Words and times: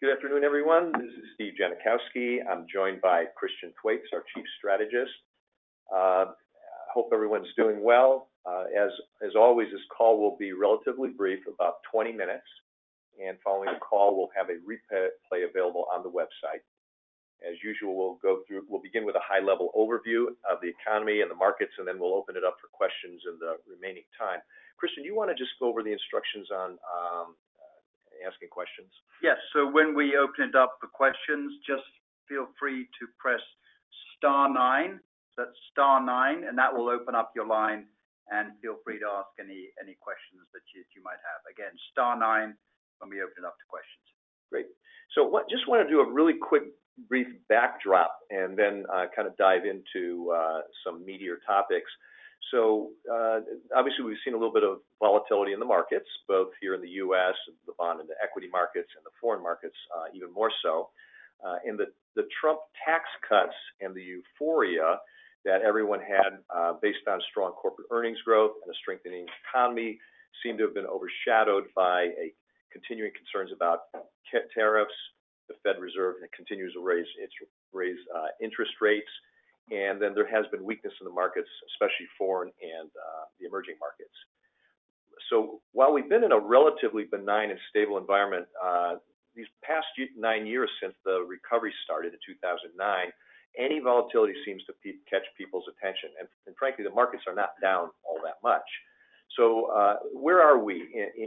Good 0.00 0.16
afternoon, 0.16 0.44
everyone. 0.44 0.92
This 0.96 1.12
is 1.12 1.28
Steve 1.34 1.52
Janachowski. 1.60 2.38
I'm 2.48 2.64
joined 2.72 3.02
by 3.02 3.26
Christian 3.36 3.68
Thwaites, 3.76 4.08
our 4.14 4.24
Chief 4.32 4.46
Strategist. 4.56 5.12
I 5.92 6.24
hope 6.88 7.10
everyone's 7.12 7.52
doing 7.54 7.84
well. 7.84 8.32
Uh, 8.48 8.64
as 8.80 9.36
always, 9.36 9.68
this 9.70 9.84
call 9.94 10.18
will 10.18 10.38
be 10.40 10.54
relatively 10.54 11.10
brief, 11.10 11.40
about 11.44 11.84
20 11.92 12.12
minutes, 12.12 12.48
and 13.20 13.36
following 13.44 13.68
the 13.68 13.78
call, 13.78 14.16
we'll 14.16 14.32
have 14.32 14.48
a 14.48 14.56
replay 14.64 15.44
available 15.44 15.84
on 15.92 16.02
the 16.02 16.08
website. 16.08 16.64
As 17.44 17.60
usual, 17.62 17.92
we'll 17.94 18.18
go 18.22 18.40
through, 18.48 18.64
we'll 18.70 18.80
begin 18.80 19.04
with 19.04 19.16
a 19.16 19.24
high-level 19.28 19.68
overview 19.76 20.32
of 20.48 20.64
the 20.64 20.72
economy 20.72 21.20
and 21.20 21.30
the 21.30 21.36
markets, 21.36 21.72
and 21.76 21.86
then 21.86 22.00
we'll 22.00 22.16
open 22.16 22.40
it 22.40 22.42
up 22.42 22.56
for 22.56 22.72
questions 22.72 23.20
in 23.28 23.36
the 23.36 23.60
remaining 23.68 24.08
time. 24.16 24.40
Christian, 24.78 25.02
do 25.02 25.12
you 25.12 25.14
want 25.14 25.28
to 25.28 25.36
just 25.36 25.52
go 25.60 25.68
over 25.68 25.82
the 25.82 25.92
instructions 25.92 26.48
on 26.48 26.80
um, 26.88 27.36
asking 28.26 28.48
questions? 28.48 28.90
Yes. 29.22 29.36
So 29.52 29.70
when 29.70 29.94
we 29.94 30.16
open 30.16 30.50
it 30.50 30.54
up 30.54 30.76
for 30.80 30.88
questions, 30.88 31.52
just 31.66 31.86
feel 32.28 32.48
free 32.58 32.86
to 33.00 33.04
press 33.18 33.42
star 34.16 34.52
nine. 34.52 35.00
That's 35.36 35.56
star 35.72 36.04
nine, 36.04 36.44
and 36.44 36.58
that 36.58 36.74
will 36.74 36.88
open 36.88 37.14
up 37.14 37.32
your 37.34 37.46
line, 37.46 37.86
and 38.28 38.52
feel 38.60 38.76
free 38.84 38.98
to 39.00 39.08
ask 39.08 39.32
any 39.40 39.96
questions 40.00 40.44
that 40.52 40.60
you 40.74 41.02
might 41.02 41.20
have. 41.24 41.40
Again, 41.48 41.72
star 41.90 42.18
nine 42.18 42.54
when 43.00 43.08
we 43.08 43.22
open 43.24 43.44
it 43.44 43.46
up 43.48 43.56
to 43.56 43.66
questions. 43.68 44.04
Great. 44.52 44.66
So 45.14 45.26
just 45.48 45.66
want 45.66 45.82
to 45.82 45.88
do 45.88 46.00
a 46.00 46.06
really 46.06 46.34
quick, 46.34 46.64
brief 47.08 47.28
backdrop 47.48 48.12
and 48.30 48.56
then 48.56 48.84
uh, 48.92 49.06
kind 49.14 49.26
of 49.26 49.36
dive 49.36 49.62
into 49.64 50.30
uh, 50.30 50.60
some 50.84 51.02
meatier 51.06 51.40
topics. 51.46 51.90
So 52.50 52.90
uh, 53.10 53.40
obviously, 53.76 54.04
we've 54.04 54.18
seen 54.24 54.34
a 54.34 54.36
little 54.36 54.52
bit 54.52 54.64
of 54.64 54.78
volatility 54.98 55.52
in 55.52 55.60
the 55.60 55.66
markets, 55.66 56.08
both 56.26 56.48
here 56.60 56.74
in 56.74 56.80
the 56.80 56.98
U.S., 57.04 57.34
the 57.66 57.72
bond 57.78 58.00
and 58.00 58.08
the 58.08 58.16
equity 58.22 58.48
markets, 58.50 58.88
and 58.96 59.04
the 59.04 59.14
foreign 59.20 59.42
markets 59.42 59.76
uh, 59.96 60.10
even 60.14 60.32
more 60.32 60.50
so. 60.62 60.90
Uh, 61.44 61.56
and 61.64 61.78
the 61.78 62.26
Trump 62.40 62.60
tax 62.84 63.04
cuts 63.26 63.54
and 63.80 63.94
the 63.94 64.02
euphoria 64.02 64.98
that 65.44 65.62
everyone 65.62 66.00
had 66.00 66.36
based 66.82 67.06
on 67.08 67.20
strong 67.30 67.52
corporate 67.52 67.88
earnings 67.90 68.18
growth 68.24 68.52
and 68.62 68.74
a 68.74 68.76
strengthening 68.76 69.26
economy 69.48 69.98
seem 70.42 70.58
to 70.58 70.64
have 70.64 70.74
been 70.74 70.86
overshadowed 70.86 71.64
by 71.74 72.12
a 72.20 72.32
continuing 72.72 73.12
concerns 73.16 73.50
about 73.54 73.88
tariffs. 74.54 74.94
The 75.48 75.54
Federal 75.62 75.82
Reserve 75.82 76.16
continues 76.36 76.74
to 76.74 76.80
raise 76.84 77.08
its 77.18 77.32
raise 77.72 77.98
uh 78.14 78.28
interest 78.40 78.72
rates, 78.80 79.10
and 79.70 80.02
then 80.02 80.14
there 80.14 80.28
has 80.28 80.46
been 80.50 80.64
weakness 80.64 80.92
in 81.00 81.04
the 81.04 81.12
markets, 81.12 81.48
especially 81.74 82.06
foreign 82.18 82.50
and 82.60 82.90
uh, 82.90 83.24
the 83.38 83.46
emerging 83.46 83.76
markets. 83.80 84.14
So 85.30 85.60
while 85.72 85.92
we've 85.92 86.08
been 86.08 86.24
in 86.24 86.32
a 86.32 86.38
relatively 86.38 87.04
benign 87.04 87.50
and 87.50 87.60
stable 87.70 87.98
environment 87.98 88.46
uh, 88.62 88.96
these 89.34 89.46
past 89.62 89.86
nine 90.16 90.46
years 90.46 90.68
since 90.82 90.94
the 91.04 91.24
recovery 91.26 91.72
started 91.84 92.12
in 92.12 92.18
2009, 92.26 92.74
any 93.58 93.80
volatility 93.80 94.34
seems 94.44 94.62
to 94.66 94.74
catch 95.08 95.22
people's 95.38 95.64
attention. 95.70 96.10
And 96.18 96.56
frankly, 96.56 96.84
the 96.84 96.90
markets 96.94 97.24
are 97.26 97.34
not 97.34 97.54
down 97.62 97.90
all 98.02 98.18
that 98.24 98.38
much. 98.42 98.66
So 99.36 99.70
uh, 99.70 99.96
where 100.12 100.42
are 100.42 100.58
we 100.58 100.82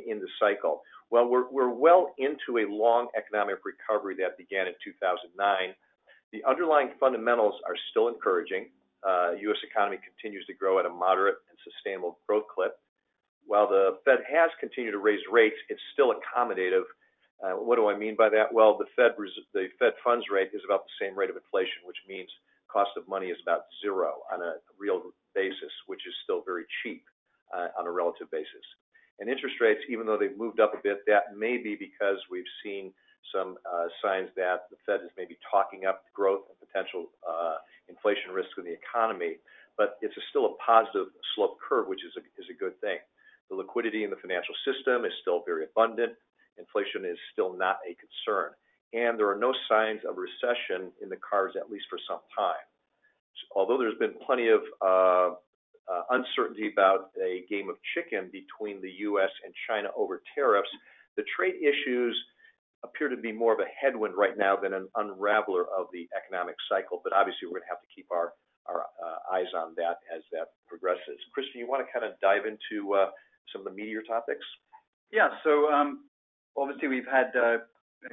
in 0.08 0.20
the 0.20 0.28
cycle? 0.40 0.82
Well, 1.10 1.28
we're 1.28 1.70
well 1.70 2.14
into 2.18 2.60
a 2.60 2.66
long 2.70 3.08
economic 3.16 3.60
recovery 3.64 4.16
that 4.20 4.38
began 4.38 4.68
in 4.68 4.74
2009. 4.84 5.76
The 6.34 6.44
underlying 6.50 6.90
fundamentals 7.00 7.54
are 7.66 7.78
still 7.92 8.10
encouraging. 8.10 8.74
Uh, 9.06 9.38
U.S. 9.38 9.62
economy 9.62 10.00
continues 10.02 10.46
to 10.48 10.54
grow 10.54 10.80
at 10.80 10.86
a 10.86 10.90
moderate 10.90 11.38
and 11.48 11.58
sustainable 11.62 12.18
growth 12.28 12.50
clip. 12.54 12.76
While 13.46 13.70
the 13.70 14.00
Fed 14.04 14.26
has 14.26 14.50
continued 14.60 14.94
to 14.94 14.98
raise 14.98 15.22
rates, 15.32 15.56
it's 15.70 15.82
still 15.94 16.12
accommodative. 16.12 16.90
Uh, 17.38 17.62
what 17.62 17.76
do 17.76 17.88
I 17.88 17.96
mean 17.96 18.16
by 18.18 18.30
that? 18.30 18.52
Well, 18.52 18.80
the 18.80 18.90
Fed 18.98 19.14
funds 20.04 20.26
rate 20.34 20.50
is 20.54 20.62
about 20.66 20.86
the 20.90 21.06
same 21.06 21.14
rate 21.14 21.30
of 21.30 21.36
inflation, 21.36 21.86
which 21.86 22.02
means 22.10 22.30
cost 22.72 22.92
of 22.98 23.08
money 23.08 23.28
is 23.28 23.38
about 23.44 23.70
zero 23.80 24.26
on 24.34 24.42
a 24.42 24.56
real 24.80 25.14
basis, 25.36 25.72
which 25.86 26.02
is 26.08 26.14
still 26.24 26.42
very 26.42 26.66
cheap 26.82 27.04
uh, 27.54 27.68
on 27.78 27.86
a 27.86 27.92
relative 27.92 28.32
basis. 28.32 28.66
And 29.20 29.30
interest 29.30 29.62
rates, 29.62 29.82
even 29.88 30.08
though 30.08 30.18
they've 30.18 30.36
moved 30.36 30.60
up 30.60 30.74
a 30.74 30.82
bit, 30.82 31.06
that 31.06 31.38
may 31.38 31.58
be 31.58 31.76
because 31.76 32.18
we've 32.32 32.50
seen 32.64 32.92
some 33.34 33.58
uh, 33.64 33.88
signs 34.02 34.30
that 34.36 34.70
the 34.70 34.78
Fed 34.86 35.02
is 35.04 35.12
maybe 35.18 35.38
talking 35.50 35.86
up 35.86 36.04
growth 36.14 36.44
and 36.50 36.58
potential 36.60 37.08
uh, 37.22 37.62
inflation 37.88 38.32
risk 38.32 38.50
in 38.58 38.66
the 38.66 38.74
economy, 38.74 39.38
but 39.78 39.98
it's 40.02 40.16
still 40.30 40.46
a 40.46 40.56
positive 40.60 41.08
slope 41.36 41.58
curve, 41.62 41.88
which 41.88 42.02
is 42.04 42.14
a 42.18 42.58
good 42.58 42.80
thing. 42.82 42.98
The 43.50 43.56
liquidity 43.56 44.04
in 44.04 44.10
the 44.10 44.18
financial 44.18 44.56
system 44.66 45.06
is 45.06 45.12
still 45.22 45.44
very 45.46 45.66
abundant. 45.66 46.14
Inflation 46.58 47.06
is 47.06 47.18
still 47.32 47.56
not 47.56 47.80
a 47.86 47.96
concern, 47.98 48.54
and 48.94 49.18
there 49.18 49.30
are 49.30 49.38
no 49.38 49.54
signs 49.70 50.02
of 50.08 50.18
recession 50.18 50.92
in 51.02 51.10
the 51.10 51.18
cards, 51.18 51.56
at 51.58 51.70
least 51.70 51.86
for 51.90 52.00
some 52.08 52.22
time. 52.36 52.66
Although 53.56 53.78
there's 53.78 53.98
been 53.98 54.14
plenty 54.26 54.50
of 54.50 54.62
uh, 54.82 55.36
uncertainty 56.10 56.72
about 56.72 57.12
a 57.22 57.44
game 57.50 57.70
of 57.70 57.76
chicken 57.94 58.30
between 58.32 58.82
the 58.82 58.92
U.S. 59.12 59.30
and 59.44 59.54
China 59.68 59.90
over 59.98 60.22
tariffs, 60.36 60.70
the 61.18 61.24
trade 61.36 61.56
issues 61.62 62.16
appear 62.84 63.10
to 63.10 63.18
be 63.18 63.32
more 63.32 63.54
of 63.54 63.60
a 63.60 63.70
headwind 63.80 64.16
right 64.16 64.38
now 64.38 64.56
than 64.56 64.74
an 64.74 64.88
unraveler 64.96 65.66
of 65.72 65.88
the 65.94 66.08
economic 66.16 66.56
cycle. 66.70 67.02
But 67.04 67.14
obviously, 67.14 67.48
we're 67.48 67.60
going 67.60 67.70
to 67.72 67.74
have 67.74 67.82
to 67.82 67.94
keep 67.96 68.08
our 68.12 68.34
uh, 68.68 69.20
eyes 69.32 69.52
on 69.56 69.74
that 69.76 70.00
as 70.14 70.24
that 70.32 70.56
progresses. 70.68 71.20
Christian, 71.34 71.60
you 71.60 71.68
want 71.68 71.86
to 71.86 71.92
kind 71.92 72.06
of 72.06 72.20
dive 72.20 72.44
into 72.48 72.94
uh, 72.94 73.10
some 73.52 73.66
of 73.66 73.68
the 73.68 73.76
meatier 73.76 74.06
topics? 74.06 74.46
Yeah. 75.12 75.30
So 75.44 75.72
um, 75.72 76.08
obviously, 76.58 76.88
we've 76.88 77.10
had, 77.10 77.32
uh, 77.36 77.64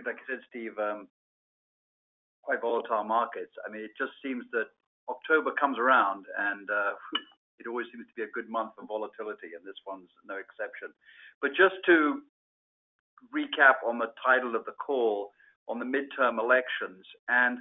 like 0.06 0.18
I 0.18 0.24
said, 0.26 0.42
Steve, 0.48 0.78
um, 0.78 1.08
quite 2.42 2.60
volatile 2.60 3.04
markets. 3.04 3.52
I 3.66 3.70
mean, 3.70 3.82
it 3.82 3.94
just 3.98 4.12
seems 4.22 4.44
that 4.52 4.70
October 5.08 5.50
comes 5.58 5.78
around, 5.78 6.26
and 6.38 6.66
it 7.58 7.66
always 7.66 7.86
seems 7.92 8.06
to 8.06 8.16
be 8.16 8.22
a 8.22 8.34
good 8.34 8.48
month 8.48 8.72
for 8.74 8.86
volatility, 8.86 9.54
and 9.54 9.62
this 9.66 9.78
one's 9.86 10.10
no 10.26 10.38
exception. 10.38 10.94
But 11.42 11.52
just 11.56 11.78
to 11.86 12.22
recap 13.34 13.82
on 13.86 13.98
the 13.98 14.12
title 14.24 14.56
of 14.56 14.64
the 14.64 14.72
call 14.72 15.30
on 15.68 15.78
the 15.78 15.84
midterm 15.84 16.40
elections, 16.40 17.04
and 17.28 17.58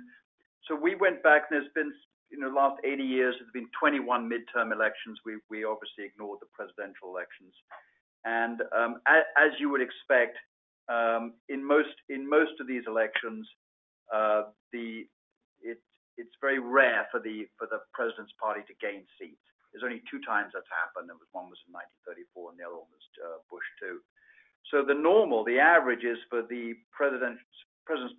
so 0.67 0.75
we 0.75 0.95
went 0.95 1.23
back, 1.23 1.49
and 1.49 1.59
there's 1.59 1.73
been, 1.73 1.91
in 2.31 2.41
the 2.41 2.49
last 2.49 2.79
80 2.83 3.03
years, 3.03 3.35
there's 3.39 3.51
been 3.51 3.69
21 3.79 4.29
midterm 4.29 4.71
elections. 4.71 5.17
We 5.25 5.63
obviously 5.63 6.05
ignored 6.05 6.39
the 6.41 6.51
presidential 6.53 7.09
elections. 7.09 7.53
And 8.25 8.61
as 9.37 9.51
you 9.59 9.69
would 9.69 9.81
expect, 9.81 10.37
um 10.89 11.37
in 11.49 11.61
most 11.63 11.93
in 12.09 12.27
most 12.27 12.57
of 12.59 12.65
these 12.65 12.81
elections, 12.87 13.47
uh 14.11 14.49
the 14.73 15.05
it's 16.19 16.35
very 16.43 16.59
rare 16.59 17.07
for 17.11 17.23
the 17.23 17.47
for 17.55 17.65
the 17.71 17.79
president's 17.95 18.33
party 18.35 18.59
to 18.67 18.75
gain 18.83 19.07
seats. 19.15 19.39
There's 19.71 19.87
only 19.87 20.03
two 20.11 20.19
times 20.27 20.51
that's 20.51 20.67
happened. 20.67 21.07
One 21.31 21.47
was 21.47 21.61
in 21.63 21.71
1934, 21.71 22.51
and 22.51 22.57
the 22.59 22.67
other 22.67 22.75
one 22.83 22.91
was 22.91 23.05
Bush 23.47 23.69
too. 23.79 24.03
So 24.71 24.85
the 24.85 24.93
normal, 24.93 25.43
the 25.43 25.57
average 25.57 26.05
is 26.05 26.17
for 26.29 26.43
the 26.43 26.77
president's 26.93 27.41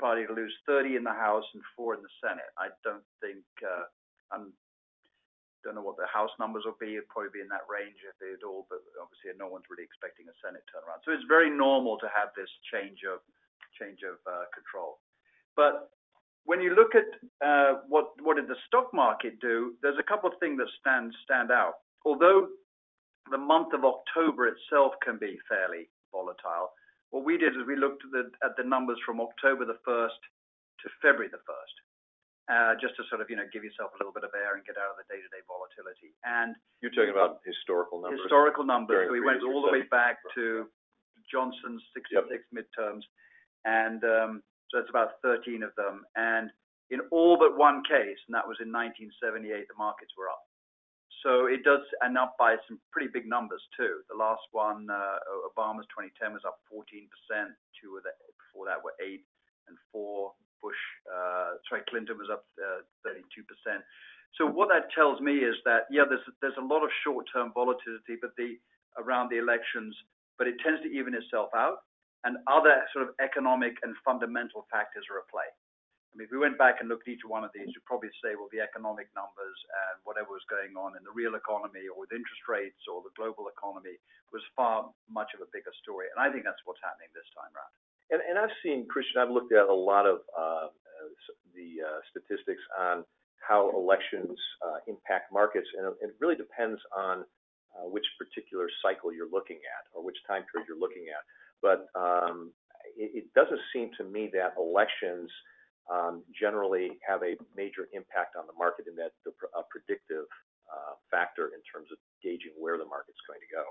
party 0.02 0.26
to 0.26 0.34
lose 0.34 0.54
30 0.66 0.96
in 0.96 1.04
the 1.06 1.14
House 1.14 1.46
and 1.54 1.62
four 1.76 1.94
in 1.94 2.02
the 2.02 2.10
Senate. 2.18 2.50
I 2.58 2.74
don't 2.82 3.06
think 3.22 3.46
uh, 3.62 3.86
I 4.34 4.42
don't 5.62 5.74
know 5.78 5.86
what 5.86 5.94
the 5.94 6.10
House 6.10 6.34
numbers 6.42 6.66
will 6.66 6.78
be. 6.82 6.98
It'll 6.98 7.06
probably 7.06 7.38
be 7.38 7.44
in 7.44 7.52
that 7.54 7.70
range 7.70 8.02
if 8.02 8.18
they 8.18 8.34
at 8.34 8.42
all, 8.42 8.66
but 8.66 8.82
obviously, 8.98 9.30
no 9.38 9.46
one's 9.46 9.70
really 9.70 9.86
expecting 9.86 10.26
a 10.26 10.34
Senate 10.42 10.66
turnaround. 10.66 11.06
So 11.06 11.14
it's 11.14 11.26
very 11.30 11.54
normal 11.54 12.02
to 12.02 12.10
have 12.10 12.34
this 12.34 12.50
change 12.66 13.06
of 13.06 13.22
change 13.78 14.02
of 14.02 14.18
uh, 14.26 14.50
control. 14.50 14.98
But 15.54 15.94
when 16.50 16.58
you 16.58 16.74
look 16.74 16.98
at 16.98 17.06
uh, 17.38 17.86
what 17.86 18.18
what 18.26 18.42
did 18.42 18.50
the 18.50 18.58
stock 18.66 18.90
market 18.90 19.38
do, 19.38 19.78
there's 19.86 20.02
a 20.02 20.08
couple 20.10 20.26
of 20.26 20.34
things 20.42 20.58
that 20.58 20.66
stand 20.82 21.14
stand 21.22 21.54
out. 21.54 21.86
Although 22.02 22.50
the 23.30 23.38
month 23.38 23.70
of 23.70 23.84
October 23.84 24.50
itself 24.50 24.98
can 25.04 25.14
be 25.14 25.38
fairly 25.46 25.86
volatile, 26.12 26.74
what 27.10 27.24
we 27.24 27.38
did 27.38 27.58
is 27.58 27.66
we 27.66 27.74
looked 27.74 28.02
at 28.14 28.54
the 28.54 28.66
numbers 28.66 28.98
from 29.02 29.20
October 29.20 29.66
the 29.66 29.78
1st 29.82 30.20
to 30.82 30.86
February 31.02 31.30
the 31.30 31.42
1st, 31.42 31.76
uh, 32.50 32.72
just 32.78 32.94
to 32.96 33.02
sort 33.10 33.20
of 33.20 33.28
you 33.28 33.36
know, 33.36 33.46
give 33.50 33.66
yourself 33.66 33.90
a 33.94 33.98
little 33.98 34.14
bit 34.14 34.22
of 34.22 34.30
air 34.34 34.54
and 34.54 34.62
get 34.62 34.78
out 34.78 34.94
of 34.94 34.98
the 35.02 35.06
day-to-day 35.10 35.42
volatility. 35.50 36.14
And. 36.22 36.54
You're 36.78 36.94
talking 36.94 37.14
about 37.14 37.42
historical 37.42 38.00
numbers? 38.00 38.22
Historical 38.22 38.64
numbers. 38.64 39.10
We 39.10 39.20
went 39.20 39.42
all 39.42 39.62
the 39.62 39.74
way 39.74 39.84
back 39.90 40.22
to 40.38 40.70
Johnson's 41.30 41.82
66 41.94 42.42
midterms, 42.54 43.02
and 43.66 44.02
um, 44.02 44.42
so 44.70 44.78
that's 44.78 44.90
about 44.90 45.22
13 45.22 45.62
of 45.62 45.74
them. 45.76 46.06
And 46.16 46.50
in 46.90 47.00
all 47.10 47.38
but 47.38 47.58
one 47.58 47.82
case, 47.86 48.18
and 48.26 48.34
that 48.34 48.46
was 48.46 48.58
in 48.58 48.70
1978, 48.70 49.66
the 49.66 49.78
markets 49.78 50.10
were 50.18 50.30
up. 50.30 50.42
So 51.22 51.46
it 51.46 51.62
does 51.64 51.84
end 52.04 52.16
up 52.16 52.36
by 52.38 52.56
some 52.66 52.80
pretty 52.92 53.08
big 53.12 53.28
numbers 53.28 53.60
too. 53.76 54.00
The 54.08 54.16
last 54.16 54.42
one, 54.52 54.88
uh, 54.88 55.18
Obama's 55.52 55.86
2010, 55.92 56.32
was 56.32 56.42
up 56.46 56.60
14%. 56.72 57.08
Two 57.76 58.00
before 58.40 58.66
that 58.66 58.82
were 58.82 58.96
8 59.00 59.20
and 59.68 59.76
4. 59.92 60.32
Bush, 60.62 60.76
uh, 61.08 61.56
sorry, 61.68 61.80
Clinton 61.88 62.18
was 62.18 62.28
up 62.28 62.44
uh, 62.60 62.84
32%. 63.08 63.80
So 64.36 64.46
what 64.46 64.68
that 64.68 64.92
tells 64.94 65.20
me 65.20 65.40
is 65.40 65.56
that, 65.64 65.88
yeah, 65.90 66.04
there's 66.08 66.60
a 66.60 66.64
lot 66.64 66.84
of 66.84 66.90
short-term 67.02 67.52
volatility 67.54 68.60
around 68.98 69.30
the 69.30 69.38
elections, 69.38 69.96
but 70.36 70.46
it 70.46 70.56
tends 70.64 70.82
to 70.82 70.88
even 70.88 71.14
itself 71.14 71.48
out. 71.56 71.78
and 72.24 72.36
other 72.46 72.84
sort 72.92 73.08
of 73.08 73.14
economic 73.20 73.76
and 73.82 73.96
fundamental 74.04 74.66
factors 74.70 75.04
are 75.10 75.18
at 75.18 75.28
play. 75.32 75.48
I 76.10 76.18
mean, 76.18 76.26
if 76.26 76.34
we 76.34 76.42
went 76.42 76.58
back 76.58 76.82
and 76.82 76.90
looked 76.90 77.06
at 77.06 77.14
each 77.14 77.22
one 77.22 77.46
of 77.46 77.54
these, 77.54 77.70
you'd 77.70 77.86
probably 77.86 78.10
say, 78.18 78.34
well, 78.34 78.50
the 78.50 78.58
economic 78.58 79.06
numbers 79.14 79.58
and 79.86 80.02
whatever 80.02 80.34
was 80.34 80.42
going 80.50 80.74
on 80.74 80.98
in 80.98 81.06
the 81.06 81.14
real 81.14 81.38
economy 81.38 81.86
or 81.86 81.94
with 81.94 82.10
interest 82.10 82.42
rates 82.50 82.82
or 82.90 82.98
the 83.06 83.14
global 83.14 83.46
economy 83.46 83.94
was 84.34 84.42
far 84.58 84.90
much 85.06 85.30
of 85.38 85.40
a 85.40 85.48
bigger 85.54 85.70
story. 85.78 86.10
And 86.10 86.18
I 86.18 86.26
think 86.26 86.42
that's 86.42 86.58
what's 86.66 86.82
happening 86.82 87.14
this 87.14 87.30
time 87.30 87.54
around. 87.54 87.72
And, 88.10 88.20
and 88.26 88.36
I've 88.42 88.54
seen, 88.58 88.90
Christian, 88.90 89.22
I've 89.22 89.30
looked 89.30 89.54
at 89.54 89.70
a 89.70 89.74
lot 89.74 90.02
of 90.02 90.26
uh, 90.34 90.74
the 91.54 91.78
uh, 91.78 92.02
statistics 92.10 92.62
on 92.74 93.06
how 93.38 93.70
elections 93.70 94.34
uh, 94.66 94.82
impact 94.90 95.30
markets, 95.30 95.70
and 95.78 95.94
it 96.02 96.18
really 96.18 96.36
depends 96.36 96.82
on 96.90 97.22
which 97.86 98.04
particular 98.18 98.68
cycle 98.82 99.14
you're 99.14 99.30
looking 99.30 99.62
at 99.62 99.86
or 99.94 100.04
which 100.04 100.18
time 100.26 100.42
period 100.50 100.66
you're 100.68 100.78
looking 100.78 101.06
at. 101.08 101.22
But 101.62 101.88
um, 101.94 102.52
it 102.96 103.32
doesn't 103.34 103.60
seem 103.72 103.90
to 103.96 104.04
me 104.04 104.28
that 104.34 104.58
elections 104.58 105.30
Um, 105.90 106.22
generally 106.30 107.02
have 107.02 107.26
a 107.26 107.34
major 107.58 107.90
impact 107.90 108.38
on 108.38 108.46
the 108.46 108.54
market 108.54 108.86
in 108.86 108.94
that 108.94 109.10
they're 109.26 109.34
a 109.58 109.66
predictive 109.74 110.30
uh, 110.70 110.94
factor 111.10 111.50
in 111.50 111.58
terms 111.66 111.90
of 111.90 111.98
gauging 112.22 112.54
where 112.54 112.78
the 112.78 112.86
market's 112.86 113.18
going 113.26 113.42
to 113.42 113.50
go. 113.50 113.64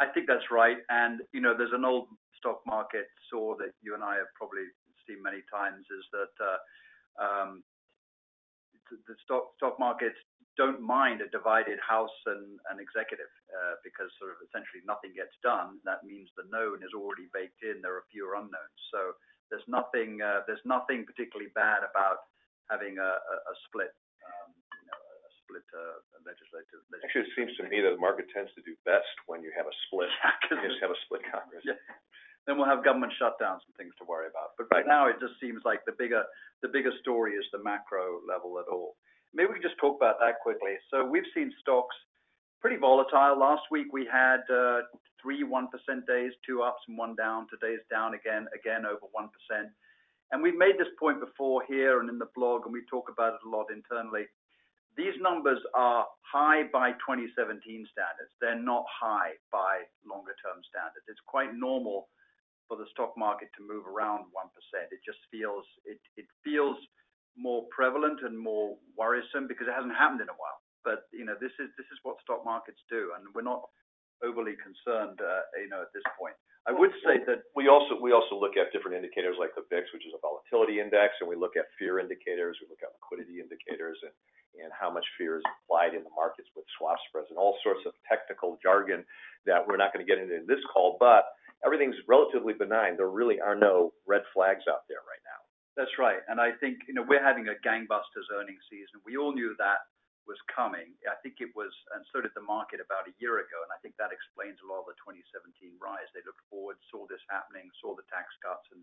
I 0.00 0.08
think 0.08 0.24
that's 0.24 0.48
right. 0.48 0.80
And, 0.88 1.20
you 1.36 1.44
know, 1.44 1.52
there's 1.52 1.76
an 1.76 1.84
old 1.84 2.08
stock 2.40 2.64
market 2.64 3.04
saw 3.28 3.52
that 3.60 3.76
you 3.84 3.92
and 3.92 4.02
I 4.02 4.16
have 4.16 4.32
probably 4.32 4.64
seen 5.04 5.20
many 5.20 5.44
times, 5.52 5.84
is 5.92 6.04
that 6.16 6.34
uh, 6.40 6.58
um, 7.20 7.50
the 8.88 9.16
stock 9.20 9.52
stock 9.60 9.76
markets 9.76 10.16
don't 10.56 10.80
mind 10.80 11.20
a 11.20 11.28
divided 11.32 11.80
House 11.80 12.16
and 12.26 12.60
an 12.68 12.80
executive 12.80 13.32
uh, 13.52 13.76
because 13.80 14.08
sort 14.20 14.32
of 14.32 14.40
essentially 14.44 14.84
nothing 14.84 15.12
gets 15.16 15.32
done. 15.40 15.80
That 15.84 16.04
means 16.04 16.28
the 16.36 16.48
known 16.52 16.84
is 16.84 16.92
already 16.92 17.28
baked 17.32 17.60
in. 17.64 17.80
There 17.80 17.96
are 17.96 18.04
fewer 18.12 18.36
unknowns. 18.36 18.80
Uh, 19.52 20.40
there's 20.48 20.64
nothing 20.64 21.04
particularly 21.04 21.52
bad 21.52 21.84
about 21.84 22.24
having 22.72 22.96
a 22.96 23.54
split, 23.68 23.92
you 23.92 24.28
a 24.96 25.30
split 25.44 25.66
um, 25.76 25.84
uh, 25.84 26.24
legislative. 26.24 26.80
Actually, 27.04 27.28
it 27.28 27.34
seems 27.36 27.52
to 27.60 27.68
me 27.68 27.84
that 27.84 27.92
the 27.92 28.00
market 28.00 28.32
tends 28.32 28.48
to 28.56 28.62
do 28.64 28.72
best 28.88 29.12
when 29.28 29.44
you 29.44 29.52
have 29.52 29.68
a 29.68 29.76
split. 29.88 30.08
You 30.48 30.56
just 30.64 30.80
have 30.80 30.92
a 30.92 31.00
split 31.04 31.20
Congress. 31.28 31.64
Yeah. 31.68 31.76
We'll 32.48 32.66
have 32.66 32.82
government 32.84 33.12
shutdowns 33.20 33.62
and 33.68 33.74
things 33.78 33.94
to 34.02 34.04
worry 34.04 34.26
about. 34.26 34.58
But 34.58 34.66
right 34.74 34.86
now, 34.86 35.06
it 35.06 35.16
just 35.22 35.38
seems 35.38 35.62
like 35.64 35.84
the 35.86 35.94
bigger 35.94 36.92
story 37.00 37.38
is 37.38 37.46
the 37.52 37.62
macro 37.62 38.18
level 38.26 38.58
at 38.58 38.66
all. 38.66 38.96
Maybe 39.32 39.48
we 39.48 39.54
can 39.60 39.66
just 39.68 39.78
talk 39.78 39.96
about 39.96 40.18
that 40.20 40.42
quickly. 40.42 40.76
So 40.90 41.06
we've 41.06 41.28
seen 41.34 41.52
stocks 41.62 41.94
pretty 42.62 42.78
volatile. 42.78 43.36
Last 43.38 43.62
week, 43.70 43.92
we 43.92 44.06
had 44.10 44.40
uh, 44.48 44.86
three 45.20 45.42
1% 45.42 45.66
days, 46.06 46.32
two 46.46 46.62
ups 46.62 46.80
and 46.86 46.96
one 46.96 47.16
down. 47.16 47.46
Today's 47.50 47.82
down 47.90 48.14
again 48.14 48.46
again 48.54 48.86
over 48.86 49.10
1%. 49.10 49.28
And 50.30 50.40
we've 50.40 50.56
made 50.56 50.78
this 50.78 50.88
point 50.98 51.20
before 51.20 51.62
here 51.68 52.00
and 52.00 52.08
in 52.08 52.18
the 52.18 52.30
blog, 52.34 52.64
and 52.64 52.72
we 52.72 52.80
talk 52.88 53.10
about 53.12 53.34
it 53.34 53.44
a 53.44 53.50
lot 53.50 53.66
internally. 53.68 54.24
These 54.96 55.18
numbers 55.20 55.58
are 55.74 56.06
high 56.22 56.64
by 56.72 56.92
2017 57.04 57.60
standards. 57.90 58.32
They're 58.40 58.56
not 58.56 58.84
high 58.88 59.36
by 59.50 59.84
longer 60.06 60.32
term 60.40 60.62
standards. 60.64 61.04
It's 61.08 61.20
quite 61.26 61.52
normal 61.52 62.08
for 62.68 62.76
the 62.78 62.86
stock 62.92 63.12
market 63.18 63.50
to 63.58 63.66
move 63.66 63.84
around 63.84 64.30
1%. 64.30 64.48
It 64.94 65.02
just 65.04 65.18
feels 65.34 65.66
it 65.84 65.98
it 66.16 66.26
feels 66.44 66.78
more 67.36 67.66
prevalent 67.74 68.20
and 68.22 68.38
more 68.38 68.76
worrisome 68.96 69.48
because 69.48 69.66
it 69.66 69.74
hasn't 69.74 69.96
happened 69.96 70.20
in 70.20 70.28
a 70.28 70.38
while. 70.38 70.60
But 70.84 71.06
you 71.12 71.24
know, 71.24 71.38
this 71.38 71.54
is 71.58 71.70
this 71.78 71.88
is 71.90 71.98
what 72.02 72.18
stock 72.22 72.44
markets 72.44 72.82
do, 72.90 73.14
and 73.16 73.26
we're 73.34 73.46
not 73.46 73.62
overly 74.22 74.54
concerned, 74.58 75.18
uh, 75.18 75.42
you 75.58 75.70
know, 75.70 75.82
at 75.82 75.90
this 75.94 76.06
point. 76.14 76.34
I 76.62 76.70
would 76.70 76.94
say 77.02 77.18
that. 77.26 77.42
We 77.58 77.66
also 77.66 77.98
we 77.98 78.14
also 78.14 78.38
look 78.38 78.54
at 78.54 78.70
different 78.70 78.94
indicators 78.94 79.34
like 79.38 79.54
the 79.58 79.66
VIX, 79.66 79.86
which 79.90 80.06
is 80.06 80.14
a 80.14 80.22
volatility 80.22 80.78
index, 80.78 81.18
and 81.18 81.26
we 81.26 81.34
look 81.34 81.58
at 81.58 81.66
fear 81.78 81.98
indicators, 81.98 82.58
we 82.62 82.70
look 82.70 82.82
at 82.86 82.94
liquidity 83.02 83.42
indicators 83.42 83.98
and 84.02 84.14
how 84.70 84.92
much 84.92 85.04
fear 85.16 85.40
is 85.40 85.46
applied 85.64 85.94
in 85.96 86.04
the 86.04 86.14
markets 86.14 86.48
with 86.54 86.64
swap 86.76 87.00
spreads 87.08 87.30
and 87.32 87.38
all 87.40 87.56
sorts 87.64 87.80
of 87.88 87.96
technical 88.04 88.60
jargon 88.62 89.00
that 89.46 89.64
we're 89.64 89.80
not 89.80 89.92
gonna 89.92 90.04
get 90.04 90.18
into 90.18 90.36
in 90.36 90.46
this 90.46 90.60
call. 90.70 90.96
But 91.00 91.24
everything's 91.64 91.96
relatively 92.06 92.52
benign. 92.52 92.96
There 92.96 93.10
really 93.10 93.40
are 93.40 93.56
no 93.56 93.92
red 94.06 94.22
flags 94.34 94.64
out 94.68 94.84
there 94.88 95.02
right 95.08 95.22
now. 95.24 95.40
That's 95.76 95.96
right. 95.98 96.20
And 96.28 96.38
I 96.38 96.52
think, 96.60 96.84
you 96.86 96.94
know, 96.94 97.02
we're 97.06 97.24
having 97.24 97.48
a 97.48 97.56
gangbusters 97.64 98.28
earnings 98.28 98.60
season. 98.68 99.00
We 99.06 99.16
all 99.16 99.32
knew 99.32 99.56
that 99.58 99.88
was 100.26 100.38
coming. 100.46 100.94
I 101.06 101.18
think 101.20 101.42
it 101.42 101.50
was, 101.58 101.74
and 101.94 102.06
so 102.10 102.22
did 102.22 102.34
the 102.38 102.44
market 102.44 102.78
about 102.78 103.10
a 103.10 103.14
year 103.18 103.42
ago, 103.42 103.58
and 103.66 103.72
I 103.74 103.78
think 103.82 103.98
that 103.98 104.14
explains 104.14 104.58
a 104.62 104.68
lot 104.70 104.86
of 104.86 104.94
the 104.94 104.98
2017 105.02 105.74
rise. 105.82 106.06
They 106.14 106.22
looked 106.22 106.42
forward, 106.46 106.78
saw 106.90 107.06
this 107.10 107.22
happening, 107.26 107.66
saw 107.82 107.98
the 107.98 108.06
tax 108.06 108.30
cuts, 108.38 108.66
and 108.70 108.82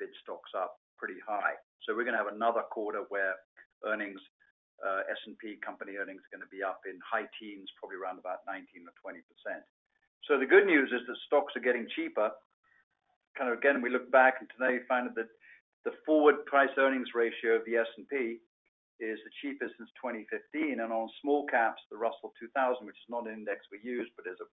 bid 0.00 0.12
stocks 0.24 0.52
up 0.56 0.80
pretty 0.96 1.20
high. 1.20 1.54
So 1.84 1.92
we're 1.92 2.08
gonna 2.08 2.20
have 2.20 2.32
another 2.32 2.64
quarter 2.72 3.04
where 3.12 3.36
earnings, 3.84 4.20
uh, 4.80 5.04
S&P 5.10 5.60
company 5.60 5.96
earnings 6.00 6.24
are 6.24 6.32
gonna 6.32 6.50
be 6.50 6.64
up 6.64 6.80
in 6.88 6.96
high 7.04 7.28
teens, 7.36 7.68
probably 7.76 8.00
around 8.00 8.18
about 8.18 8.46
19 8.46 8.88
or 8.88 8.94
20%. 9.00 9.64
So 10.24 10.38
the 10.38 10.46
good 10.46 10.66
news 10.66 10.90
is 10.92 11.06
that 11.06 11.16
stocks 11.26 11.54
are 11.56 11.64
getting 11.64 11.88
cheaper. 11.94 12.32
Kind 13.36 13.52
of 13.52 13.58
again, 13.58 13.80
we 13.80 13.90
look 13.90 14.10
back 14.10 14.40
and 14.40 14.50
today 14.50 14.80
we 14.80 14.84
find 14.86 15.14
that 15.14 15.28
the 15.84 15.92
forward 16.04 16.44
price 16.46 16.70
earnings 16.76 17.14
ratio 17.14 17.56
of 17.56 17.64
the 17.64 17.76
S&P 17.76 18.40
is 18.98 19.18
the 19.22 19.32
cheapest 19.42 19.78
since 19.78 19.90
2015. 20.02 20.78
On 20.82 20.90
small 21.22 21.46
caps, 21.46 21.82
the 21.90 21.98
Russell 21.98 22.34
2000, 22.38 22.84
which 22.84 22.98
is 22.98 23.10
not 23.10 23.26
an 23.26 23.34
index 23.34 23.66
we 23.70 23.78
use, 23.82 24.10
but 24.18 24.26
is 24.26 24.38
a 24.42 24.48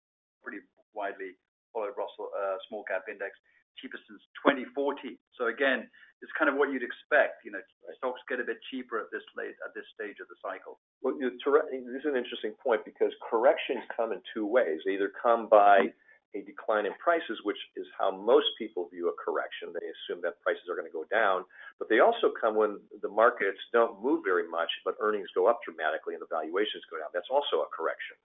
pretty 0.44 0.60
widely 0.92 1.36
followed 1.72 1.98
Russell 1.98 2.30
uh, 2.36 2.60
small 2.69 2.86
cap 2.86 3.10
index, 3.10 3.34
cheapest 3.81 4.06
since 4.06 4.22
2014. 4.45 5.18
Again, 5.44 5.86
it's 6.24 6.31
kind 6.40 6.48
of 6.48 6.56
what 6.56 6.72
you'd 6.72 6.86
expect. 6.86 7.44
You 7.44 7.51
know, 7.51 7.62
stocks 8.00 8.24
get 8.31 8.40
a 8.40 8.48
bit 8.48 8.57
cheaper 8.72 8.98
at 8.98 9.12
this 9.12 9.24
stage 9.28 10.18
of 10.24 10.28
the 10.31 10.40
cycle. 10.40 10.80
Well, 11.04 11.19
this 11.19 11.36
is 11.36 12.07
an 12.07 12.16
interesting 12.16 12.56
point 12.63 12.88
because 12.88 13.12
corrections 13.19 13.84
come 13.92 14.16
in 14.16 14.24
two 14.31 14.48
ways. 14.48 14.80
They 14.88 14.96
either 14.96 15.12
come 15.12 15.51
by 15.51 15.92
a 16.36 16.42
decline 16.42 16.86
in 16.86 16.94
prices, 16.98 17.40
which 17.44 17.58
is 17.76 17.86
how 17.98 18.10
most 18.10 18.48
people 18.58 18.90
view 18.90 19.10
a 19.10 19.16
correction. 19.22 19.70
They 19.74 19.86
assume 19.86 20.22
that 20.26 20.42
prices 20.42 20.66
are 20.70 20.76
gonna 20.76 20.94
go 20.94 21.06
down. 21.10 21.46
But 21.78 21.90
they 21.90 22.00
also 22.00 22.34
come 22.34 22.56
when 22.56 22.80
the 23.02 23.10
markets 23.10 23.60
don't 23.72 24.02
move 24.02 24.24
very 24.24 24.48
much, 24.48 24.70
but 24.84 24.96
earnings 25.00 25.30
go 25.36 25.48
up 25.48 25.62
dramatically 25.64 26.14
and 26.14 26.22
the 26.22 26.32
valuations 26.32 26.84
go 26.90 26.98
down. 26.98 27.10
That's 27.14 27.30
also 27.30 27.62
a 27.62 27.70
correction. 27.70 28.18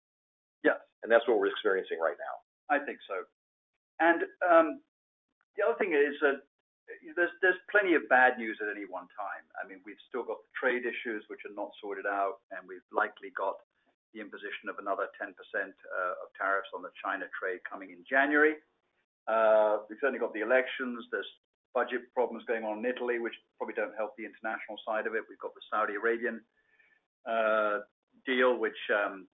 Yes. 0.65 0.81
And 1.03 1.13
that's 1.13 1.27
what 1.29 1.39
we're 1.39 1.53
experiencing 1.53 2.01
right 2.01 2.17
now. 2.19 2.35
I 2.69 2.85
think 2.85 2.99
so. 3.07 3.25
And 4.01 4.23
um, 4.45 4.81
the 5.57 5.67
other 5.67 5.79
thing 5.79 5.93
is 5.93 6.15
that 6.23 6.43
there's 7.17 7.35
there's 7.43 7.61
plenty 7.69 7.95
of 7.95 8.09
bad 8.09 8.39
news 8.39 8.57
at 8.63 8.73
any 8.73 8.89
one 8.89 9.09
time. 9.13 9.45
I 9.61 9.69
mean, 9.69 9.85
we've 9.85 10.01
still 10.09 10.25
got 10.25 10.41
the 10.41 10.53
trade 10.57 10.89
issues 10.89 11.25
which 11.29 11.45
are 11.45 11.53
not 11.53 11.69
sorted 11.81 12.09
out, 12.09 12.41
and 12.53 12.65
we've 12.65 12.85
likely 12.95 13.29
got 13.37 13.61
the 14.15 14.21
imposition 14.21 14.69
of 14.69 14.77
another 14.81 15.09
10% 15.21 15.33
uh, 15.33 16.25
of 16.25 16.29
tariffs 16.37 16.71
on 16.75 16.83
the 16.83 16.93
China 16.99 17.27
trade 17.37 17.61
coming 17.69 17.91
in 17.91 18.05
January. 18.09 18.57
Uh, 19.29 19.85
we've 19.89 19.99
certainly 20.01 20.19
got 20.19 20.33
the 20.33 20.41
elections. 20.41 21.05
There's 21.13 21.29
budget 21.75 22.09
problems 22.15 22.45
going 22.49 22.65
on 22.65 22.81
in 22.81 22.87
Italy, 22.89 23.19
which 23.21 23.37
probably 23.61 23.77
don't 23.77 23.95
help 23.97 24.17
the 24.17 24.25
international 24.25 24.81
side 24.87 25.07
of 25.07 25.15
it. 25.15 25.23
We've 25.29 25.39
got 25.39 25.53
the 25.53 25.65
Saudi 25.69 25.95
Arabian 25.95 26.41
uh, 27.29 27.85
deal, 28.25 28.57
which 28.57 28.81
um, 28.89 29.29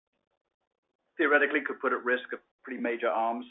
theoretically 1.16 1.62
could 1.62 1.78
put 1.78 1.92
at 1.92 2.02
risk 2.04 2.26
a 2.34 2.38
pretty 2.64 2.80
major 2.80 3.08
arms 3.08 3.46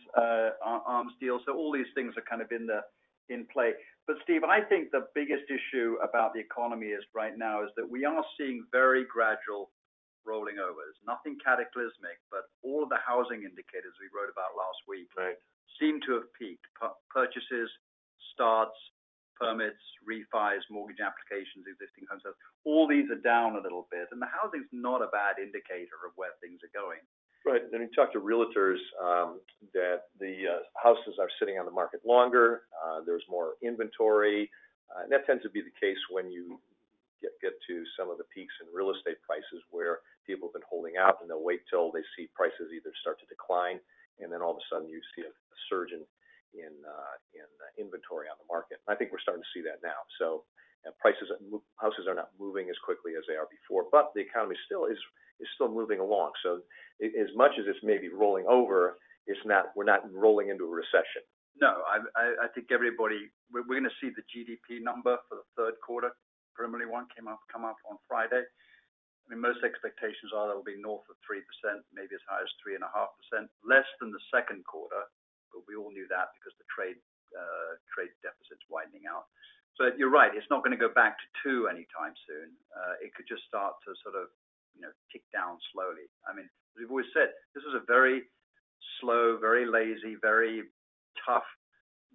deal. 1.20 1.39
So 1.46 1.56
all 1.56 1.72
these 1.72 1.89
things 1.96 2.13
are 2.18 2.25
kind 2.27 2.42
of 2.42 2.51
in 2.51 3.48
play. 3.51 3.72
But 4.06 4.18
Steve, 4.24 4.44
I 4.44 4.60
think 4.60 4.92
the 4.92 5.08
biggest 5.15 5.48
issue 5.48 5.96
about 6.03 6.34
the 6.34 6.39
economy 6.39 6.88
is 6.88 7.03
right 7.15 7.38
now 7.38 7.63
is 7.63 7.70
that 7.77 7.89
we 7.89 8.03
are 8.03 8.24
seeing 8.38 8.65
very 8.72 9.06
gradual 9.06 9.72
rolling 10.25 10.60
overs. 10.60 10.96
Nothing 11.06 11.38
cataclysmic, 11.44 12.20
but 12.32 12.48
all 12.63 12.84
of 12.84 12.89
the 12.89 13.01
housing 13.03 13.44
indicators 13.44 13.96
we 14.00 14.10
wrote 14.12 14.32
about 14.32 14.56
last 14.58 14.80
week. 14.88 15.08
Right. 15.15 15.38
seem 15.80 16.00
to 16.08 16.20
have 16.22 16.27
peaked. 16.38 16.65
Purchases, 17.10 17.70
starts, 18.34 18.77
permits, 19.39 19.82
refis, 20.06 20.62
mortgage 20.70 21.01
applications, 21.01 21.65
existing 21.65 22.06
home 22.10 22.22
sales, 22.24 22.38
all 22.65 22.88
these 22.88 23.10
are 23.10 23.22
down 23.22 23.56
a 23.58 23.62
little 23.62 23.88
bit. 23.92 24.08
And 24.12 24.22
the 24.22 24.30
housing's 24.30 24.70
not 24.72 25.01
a 25.01 25.10
bad 25.10 25.42
indicator 25.42 25.98
of 26.06 26.13
where 26.15 26.32
things 26.42 26.62
are 26.63 26.74
going. 26.74 27.01
Right. 27.46 27.62
And 27.62 27.82
you 27.82 27.89
talk 27.92 28.13
to 28.13 28.22
realtors, 28.24 28.80
um, 29.03 29.42
that 29.74 30.08
the 30.20 30.48
uh, 30.48 30.63
houses 30.80 31.20
are 31.20 31.27
sitting 31.39 31.60
on 31.60 31.65
the 31.65 31.75
market 31.75 32.00
longer, 32.06 32.63
uh, 32.80 33.01
there's 33.06 33.24
more 33.30 33.60
inventory. 33.62 34.50
Uh, 34.88 35.03
and 35.03 35.12
That 35.12 35.25
tends 35.25 35.44
to 35.44 35.50
be 35.50 35.60
the 35.60 35.74
case 35.75 36.00
when 36.10 36.32
you 36.32 36.60
get 37.42 37.56
to 37.70 37.75
some 37.96 38.12
of 38.12 38.20
the 38.20 38.27
peaks 38.34 38.53
in 38.60 38.68
real 38.74 38.92
estate 38.92 39.20
prices 39.24 39.63
where 39.72 40.03
people 40.27 40.50
have 40.50 40.58
been 40.58 40.70
holding 40.70 41.00
out, 41.00 41.20
and 41.22 41.30
they'll 41.30 41.44
wait 41.44 41.63
till 41.72 41.92
they 41.92 42.03
see 42.15 42.27
prices 42.36 42.72
either 42.75 42.92
start 43.00 43.20
to 43.24 43.27
decline, 43.32 43.80
and 44.20 44.27
then 44.32 44.44
all 44.44 44.51
of 44.56 44.62
a 44.62 44.68
sudden 44.68 44.92
you 44.92 45.00
see 45.15 45.24
a 45.24 45.32
surge 45.70 45.92
in 45.96 46.03
in 46.53 46.74
inventory 47.77 48.30
on 48.30 48.38
the 48.38 48.46
market. 48.46 48.77
I 48.88 48.96
think 48.96 49.12
we're 49.12 49.24
starting 49.24 49.42
to 49.42 49.53
see 49.53 49.65
that 49.65 49.82
now. 49.82 49.98
So 50.22 50.46
uh, 50.86 50.92
prices 51.00 51.30
houses 51.82 52.06
are 52.08 52.15
not 52.15 52.30
moving 52.39 52.70
as 52.70 52.77
quickly 52.86 53.13
as 53.18 53.24
they 53.27 53.36
are 53.36 53.48
before, 53.50 53.89
but 53.92 54.12
the 54.15 54.22
economy 54.22 54.56
still 54.65 54.86
is 54.86 55.00
is 55.39 55.48
still 55.56 55.72
moving 55.72 56.00
along. 56.00 56.32
So 56.44 56.62
as 57.01 57.32
much 57.36 57.51
as 57.58 57.65
it's 57.68 57.82
maybe 57.84 58.10
rolling 58.10 58.46
over, 58.48 58.98
it's 59.27 59.42
not 59.46 59.74
we're 59.75 59.88
not 59.88 60.06
rolling 60.13 60.50
into 60.50 60.65
a 60.65 60.74
recession. 60.74 61.25
No, 61.62 61.84
I 61.89 62.48
think 62.53 62.72
everybody. 62.72 63.30
We're 63.51 63.63
gonna 63.65 63.94
see 64.01 64.10
the 64.10 64.25
GDP 64.30 64.82
number 64.82 65.18
for 65.30 65.42
the 65.42 65.48
third 65.56 65.75
quarter. 65.86 66.12
Preliminary 66.53 66.89
one 66.89 67.10
come 67.17 67.27
up 67.29 67.79
on 67.89 67.98
Friday. 68.07 68.41
I 68.43 69.25
mean, 69.31 69.39
most 69.39 69.63
expectations 69.63 70.36
are 70.36 70.51
that 70.51 70.55
it'll 70.55 70.67
be 70.67 70.77
north 70.77 71.07
of 71.07 71.15
3%, 71.24 71.39
maybe 71.95 72.13
as 72.15 72.25
high 72.27 72.43
as 72.43 72.51
3.5%. 72.60 73.48
Less 73.63 73.88
than 74.03 74.12
the 74.12 74.19
second 74.27 74.67
quarter, 74.67 75.07
but 75.53 75.63
we 75.65 75.79
all 75.79 75.95
knew 75.95 76.05
that 76.12 76.36
because 76.36 76.51
the 76.60 76.67
uh, 77.33 77.72
trade 77.89 78.13
deficit's 78.22 78.65
widening 78.69 79.07
out. 79.10 79.25
So 79.79 79.89
you're 79.98 80.13
right, 80.13 80.29
it's 80.36 80.50
not 80.53 80.62
gonna 80.62 80.77
go 80.77 80.91
back 80.91 81.17
to 81.17 81.27
2 81.65 81.67
anytime 81.72 82.13
soon. 82.27 82.53
Uh, 82.69 83.01
it 83.01 83.15
could 83.15 83.25
just 83.25 83.48
start 83.50 83.79
to 83.88 83.95
sort 84.05 84.13
of, 84.13 84.29
you 84.75 84.81
know, 84.86 84.93
tick 85.10 85.25
down 85.33 85.57
slowly. 85.74 86.05
I 86.29 86.36
mean, 86.36 86.45
we've 86.77 86.91
always 86.91 87.10
said 87.13 87.33
this 87.57 87.65
is 87.65 87.74
a 87.74 87.86
very 87.89 88.29
slow, 89.01 89.38
very 89.41 89.65
lazy, 89.65 90.13
very 90.22 90.69
tough 91.25 91.48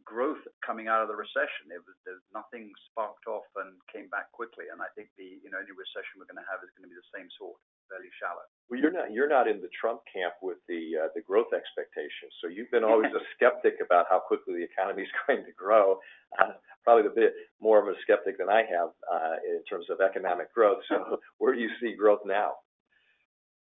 growth 0.09 0.41
coming 0.65 0.88
out 0.88 1.05
of 1.05 1.12
the 1.12 1.19
recession—it 1.19 1.85
There's 2.09 2.25
nothing 2.33 2.73
sparked 2.88 3.29
off 3.29 3.45
and 3.61 3.77
came 3.93 4.09
back 4.09 4.33
quickly. 4.33 4.73
And 4.73 4.81
I 4.81 4.88
think 4.97 5.12
the, 5.21 5.37
you 5.45 5.53
know, 5.53 5.61
any 5.61 5.77
recession 5.77 6.17
we're 6.17 6.31
gonna 6.31 6.49
have 6.49 6.65
is 6.65 6.73
gonna 6.73 6.88
be 6.88 6.97
the 6.97 7.12
same 7.12 7.29
sort, 7.37 7.61
fairly 7.93 8.09
shallow. 8.17 8.49
Well, 8.73 8.81
you're 8.81 8.97
not 8.97 9.12
you're 9.12 9.29
not 9.29 9.45
in 9.45 9.61
the 9.61 9.69
Trump 9.77 10.00
camp 10.09 10.41
with 10.41 10.57
the 10.65 10.97
uh, 10.97 11.09
the 11.12 11.21
growth 11.21 11.53
expectations. 11.53 12.33
So 12.41 12.49
you've 12.49 12.73
been 12.73 12.88
always 12.88 13.12
a 13.12 13.23
skeptic 13.37 13.85
about 13.85 14.09
how 14.09 14.25
quickly 14.25 14.65
the 14.65 14.67
economy 14.67 15.05
is 15.05 15.12
going 15.29 15.45
to 15.45 15.53
grow. 15.53 16.00
Uh, 16.41 16.57
probably 16.88 17.05
a 17.05 17.15
bit 17.15 17.37
more 17.61 17.77
of 17.77 17.88
a 17.88 17.97
skeptic 18.00 18.41
than 18.41 18.49
I 18.49 18.65
have 18.65 18.97
uh, 19.05 19.37
in 19.45 19.61
terms 19.69 19.87
of 19.93 20.00
economic 20.00 20.49
growth. 20.57 20.81
So 20.88 21.21
where 21.38 21.53
do 21.55 21.61
you 21.61 21.69
see 21.81 21.93
growth 21.93 22.25
now? 22.25 22.65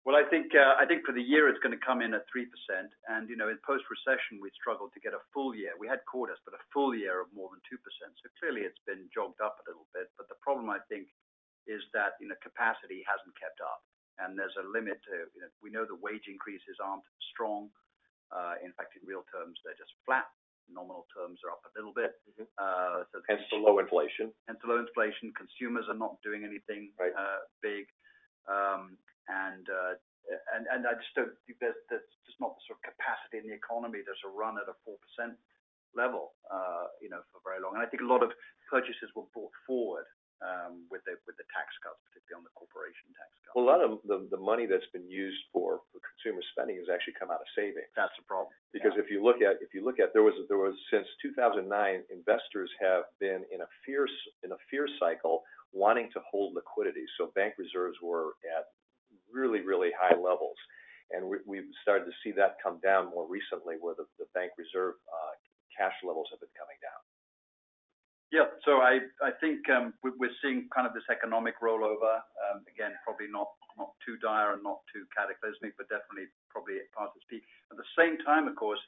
Well, 0.02 0.18
I 0.18 0.26
think 0.26 0.50
uh 0.50 0.75
I 0.75 0.85
think 0.87 1.06
for 1.06 1.14
the 1.14 1.23
year 1.23 1.47
it's 1.47 1.62
gonna 1.62 1.78
come 1.78 2.02
in 2.02 2.11
at 2.14 2.26
3%. 2.26 2.50
And 3.06 3.30
you 3.30 3.38
know, 3.38 3.49
in 3.49 3.59
post-recession, 3.62 4.42
we 4.42 4.50
struggled 4.59 4.90
to 4.94 5.00
get 5.00 5.14
a 5.14 5.23
full 5.30 5.54
year. 5.54 5.78
We 5.78 5.87
had 5.87 6.02
quarters, 6.11 6.42
but 6.42 6.59
a 6.59 6.62
full 6.75 6.90
year 6.94 7.23
of 7.23 7.30
more 7.30 7.50
than 7.54 7.62
2%. 7.71 7.78
So 7.78 8.26
clearly 8.42 8.66
it's 8.66 8.82
been 8.82 9.06
jogged 9.14 9.38
up 9.38 9.62
a 9.62 9.66
little 9.71 9.87
bit. 9.94 10.11
But 10.18 10.26
the 10.26 10.38
problem, 10.42 10.71
I 10.71 10.82
think, 10.90 11.06
is 11.71 11.82
that, 11.94 12.18
you 12.18 12.26
know, 12.26 12.38
capacity 12.42 13.06
hasn't 13.06 13.35
kept 13.38 13.62
up. 13.62 13.87
And 14.18 14.35
there's 14.35 14.54
a 14.59 14.66
limit 14.66 14.99
to, 15.06 15.30
you 15.35 15.40
know, 15.40 15.50
we 15.62 15.71
know 15.71 15.87
the 15.87 15.99
wage 15.99 16.26
increases 16.26 16.82
aren't 16.82 17.06
strong. 17.32 17.71
Uh, 18.35 18.59
in 18.64 18.75
fact, 18.75 18.99
in 18.99 19.06
real 19.06 19.25
terms, 19.30 19.59
they're 19.62 19.78
just 19.78 19.94
flat. 20.04 20.26
Nominal 20.71 21.06
terms 21.14 21.38
are 21.47 21.52
up 21.54 21.62
a 21.68 21.73
little 21.75 21.92
bit. 21.94 22.18
Mm-hmm. 22.26 22.47
Uh, 22.59 23.06
Hence 23.28 23.42
the 23.50 23.59
low 23.59 23.78
inflation. 23.78 24.35
Hence 24.47 24.59
the 24.62 24.71
low 24.71 24.82
inflation. 24.82 25.30
Consumers 25.37 25.87
are 25.87 25.99
not 25.99 26.18
doing 26.23 26.42
anything. 26.42 26.90
Uh, 26.99 27.47
um, 28.50 28.99
Right. 29.29 29.67
Uh, 29.69 29.95
and 30.55 30.87
I 30.87 30.95
just 30.95 31.12
don't 31.19 31.35
think 31.45 31.59
there's 31.59 31.76
just 31.91 32.38
not 32.38 32.55
the 32.55 32.62
sort 32.71 32.79
of 32.79 32.95
capacity 32.95 33.43
in 33.43 33.47
the 33.50 33.57
economy 33.57 34.00
to 34.07 34.29
run 34.31 34.57
at 34.57 34.71
a 34.71 34.76
4% 34.87 34.95
level, 35.93 36.33
uh, 36.49 36.88
you 37.02 37.11
know, 37.11 37.21
for 37.35 37.43
very 37.45 37.61
long. 37.61 37.75
And 37.75 37.83
I 37.83 37.88
think 37.91 38.07
a 38.07 38.09
lot 38.09 38.23
of 38.23 38.31
purchases 38.71 39.11
were 39.12 39.29
brought 39.35 39.52
forward 39.67 40.07
um, 40.43 40.87
with 40.91 41.07
the 41.07 41.14
with 41.26 41.38
the 41.38 41.47
tax 41.55 41.71
cuts, 41.87 41.99
particularly 42.11 42.43
on 42.43 42.47
the 42.47 42.55
corporation 42.59 43.07
tax 43.14 43.31
cuts. 43.47 43.55
Well, 43.55 43.67
a 43.67 43.71
lot 43.71 43.83
of 43.83 44.02
the 44.02 44.26
the 44.31 44.41
money 44.41 44.67
that's 44.67 44.88
been 44.91 45.07
used 45.07 45.38
for 45.55 45.87
for 45.95 46.02
consumer 46.02 46.43
spending 46.50 46.83
has 46.83 46.91
actually 46.91 47.14
come 47.14 47.31
out 47.31 47.38
of 47.38 47.49
savings. 47.55 47.87
That's 47.95 48.14
the 48.19 48.26
problem. 48.26 48.50
Because 48.75 48.97
if 48.99 49.07
you 49.07 49.23
look 49.23 49.38
at, 49.38 49.62
if 49.62 49.71
you 49.71 49.87
look 49.87 50.02
at 50.02 50.11
there 50.11 50.26
was 50.26 50.35
there 50.50 50.59
was 50.59 50.75
since 50.91 51.07
2009, 51.23 51.71
investors 52.11 52.71
have 52.83 53.07
been 53.23 53.47
in 53.55 53.62
a 53.62 53.71
fierce 53.87 54.14
in 54.43 54.50
a 54.50 54.61
fear 54.67 54.91
cycle 54.99 55.47
wanting 55.71 56.11
to 56.12 56.21
hold 56.26 56.59
liquidity. 56.59 57.07
So 57.17 57.31
bank 57.38 57.55
reserves 57.57 57.97
were 58.02 58.35
at 58.45 58.75
really 59.33 59.61
really 59.61 59.91
high 59.97 60.17
levels. 60.17 60.57
And 61.12 61.29
We've 61.29 61.69
started 61.85 62.09
to 62.09 62.17
see 62.25 62.33
that 62.41 62.57
come 62.62 62.81
down 62.81 63.12
more 63.12 63.29
recently, 63.29 63.77
where 63.77 63.95
the 63.95 64.09
bank 64.33 64.53
reserve 64.57 64.97
uh, 65.09 65.35
cash 65.77 65.97
levels 66.01 66.29
have 66.33 66.41
been 66.41 66.57
coming 66.57 66.81
down. 66.81 67.01
Yeah. 68.33 68.49
So 68.65 68.81
I 68.81 69.05
I 69.21 69.37
think 69.45 69.69
um, 69.69 69.93
we're 70.01 70.33
seeing 70.41 70.73
kind 70.73 70.89
of 70.89 70.97
this 70.97 71.05
economic 71.12 71.61
rollover. 71.61 72.25
Um, 72.49 72.65
again, 72.65 72.97
probably 73.05 73.29
not 73.29 73.53
not 73.77 73.93
too 74.05 74.17
dire 74.25 74.57
and 74.57 74.65
not 74.65 74.81
too 74.89 75.05
cataclysmic, 75.12 75.77
but 75.77 75.93
definitely 75.93 76.33
probably 76.49 76.81
past 76.97 77.12
its 77.17 77.29
peak. 77.29 77.45
At 77.69 77.77
the 77.77 77.89
same 77.93 78.17
time, 78.25 78.49
of 78.49 78.57
course, 78.57 78.81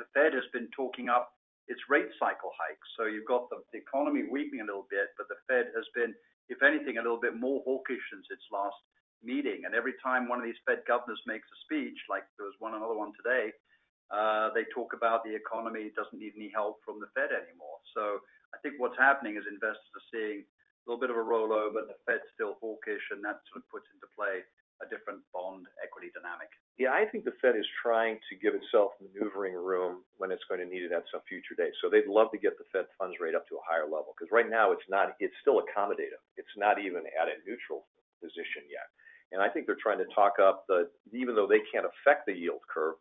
the 0.00 0.08
Fed 0.16 0.32
has 0.32 0.48
been 0.52 0.68
talking 0.72 1.12
up 1.12 1.36
its 1.68 1.80
rate 1.88 2.12
cycle 2.20 2.52
hikes. 2.56 2.88
So 2.96 3.04
you've 3.08 3.28
got 3.28 3.48
the 3.48 3.60
economy 3.72 4.28
weakening 4.28 4.64
a 4.64 4.68
little 4.68 4.88
bit, 4.92 5.12
but 5.16 5.28
the 5.32 5.40
Fed 5.48 5.72
has 5.72 5.86
been, 5.96 6.12
if 6.52 6.60
anything, 6.60 7.00
a 7.00 7.04
little 7.04 7.20
bit 7.20 7.36
more 7.36 7.64
hawkish 7.64 8.04
since 8.12 8.26
its 8.28 8.44
last 8.52 8.76
meeting. 9.22 9.62
And 9.64 9.74
every 9.74 9.94
time 10.02 10.28
one 10.28 10.38
of 10.40 10.44
these 10.44 10.58
Fed 10.66 10.82
governors 10.88 11.20
makes 11.26 11.46
a 11.52 11.58
speech, 11.64 11.98
like 12.10 12.24
there 12.36 12.48
was 12.48 12.56
one 12.58 12.74
another 12.74 12.96
one 12.96 13.12
today, 13.14 13.52
uh, 14.12 14.50
they 14.52 14.64
talk 14.74 14.92
about 14.92 15.24
the 15.24 15.34
economy 15.34 15.92
doesn't 15.96 16.18
need 16.18 16.36
any 16.36 16.52
help 16.52 16.80
from 16.84 17.00
the 17.00 17.08
Fed 17.16 17.32
anymore. 17.32 17.78
So 17.96 18.20
I 18.52 18.60
think 18.60 18.76
what's 18.82 18.98
happening 18.98 19.36
is 19.36 19.44
investors 19.48 19.92
are 19.96 20.08
seeing 20.12 20.44
a 20.44 20.84
little 20.84 21.00
bit 21.00 21.08
of 21.08 21.16
a 21.16 21.24
rollover, 21.24 21.88
the 21.88 21.96
Fed's 22.04 22.28
still 22.36 22.60
hawkish, 22.60 23.00
and 23.10 23.24
that 23.24 23.40
sort 23.48 23.64
of 23.64 23.66
puts 23.72 23.88
into 23.94 24.04
play 24.12 24.44
a 24.82 24.86
different 24.90 25.22
bond 25.32 25.64
equity 25.80 26.10
dynamic. 26.12 26.50
Yeah. 26.76 26.90
I 26.90 27.06
think 27.06 27.22
the 27.22 27.38
Fed 27.38 27.54
is 27.54 27.64
trying 27.78 28.18
to 28.26 28.34
give 28.34 28.58
itself 28.58 28.92
maneuvering 28.98 29.54
room 29.54 30.02
when 30.18 30.34
it's 30.34 30.42
going 30.50 30.58
to 30.58 30.66
need 30.66 30.82
it 30.82 30.90
at 30.90 31.06
some 31.14 31.22
future 31.30 31.54
date. 31.54 31.72
So 31.78 31.86
they'd 31.86 32.10
love 32.10 32.34
to 32.34 32.40
get 32.42 32.58
the 32.58 32.66
Fed 32.74 32.90
funds 32.98 33.16
rate 33.22 33.38
up 33.38 33.46
to 33.48 33.56
a 33.56 33.64
higher 33.64 33.86
level, 33.86 34.12
because 34.12 34.34
right 34.34 34.50
now 34.50 34.74
it's 34.74 34.84
not. 34.90 35.14
It's 35.22 35.34
still 35.40 35.62
accommodative. 35.62 36.18
It's 36.36 36.50
not 36.58 36.82
even 36.82 37.06
at 37.06 37.30
a 37.30 37.38
neutral 37.46 37.86
position 38.18 38.66
yet. 38.66 38.90
I 39.42 39.48
think 39.48 39.66
they're 39.66 39.80
trying 39.80 39.98
to 39.98 40.08
talk 40.14 40.38
up 40.38 40.64
the. 40.68 40.88
Even 41.12 41.34
though 41.34 41.46
they 41.46 41.60
can't 41.72 41.86
affect 41.86 42.26
the 42.26 42.32
yield 42.32 42.60
curve, 42.72 42.94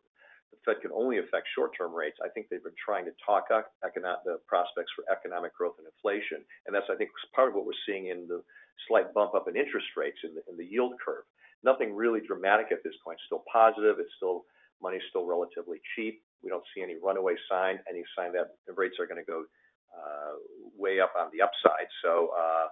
the 0.51 0.57
Fed 0.65 0.81
can 0.81 0.91
only 0.93 1.19
affect 1.19 1.47
short-term 1.55 1.93
rates. 1.93 2.17
I 2.23 2.29
think 2.29 2.47
they've 2.49 2.63
been 2.63 2.77
trying 2.77 3.05
to 3.05 3.11
talk 3.25 3.51
up 3.53 3.71
the 3.81 4.39
prospects 4.47 4.91
for 4.95 5.03
economic 5.11 5.55
growth 5.55 5.75
and 5.77 5.87
inflation. 5.87 6.45
And 6.65 6.75
that's, 6.75 6.87
I 6.89 6.95
think, 6.95 7.11
part 7.35 7.49
of 7.49 7.55
what 7.55 7.65
we're 7.65 7.83
seeing 7.85 8.07
in 8.07 8.27
the 8.27 8.41
slight 8.87 9.13
bump 9.13 9.35
up 9.35 9.47
in 9.47 9.55
interest 9.55 9.87
rates 9.97 10.17
in 10.23 10.57
the 10.57 10.65
yield 10.65 10.93
curve. 11.03 11.25
Nothing 11.63 11.95
really 11.95 12.21
dramatic 12.25 12.67
at 12.71 12.83
this 12.83 12.95
point. 13.03 13.19
Still 13.25 13.43
positive. 13.51 13.99
It's 13.99 14.13
still. 14.17 14.45
Money's 14.81 15.01
still 15.09 15.25
relatively 15.25 15.79
cheap. 15.95 16.21
We 16.43 16.49
don't 16.49 16.63
see 16.75 16.83
any 16.83 16.95
runaway 17.01 17.35
sign, 17.49 17.79
any 17.89 18.03
sign 18.17 18.33
that 18.33 18.59
the 18.67 18.73
rates 18.73 18.95
are 18.99 19.07
gonna 19.07 19.23
go 19.23 19.45
uh, 19.95 20.33
way 20.77 20.99
up 20.99 21.13
on 21.17 21.29
the 21.31 21.41
upside. 21.41 21.87
Uh, 22.35 22.67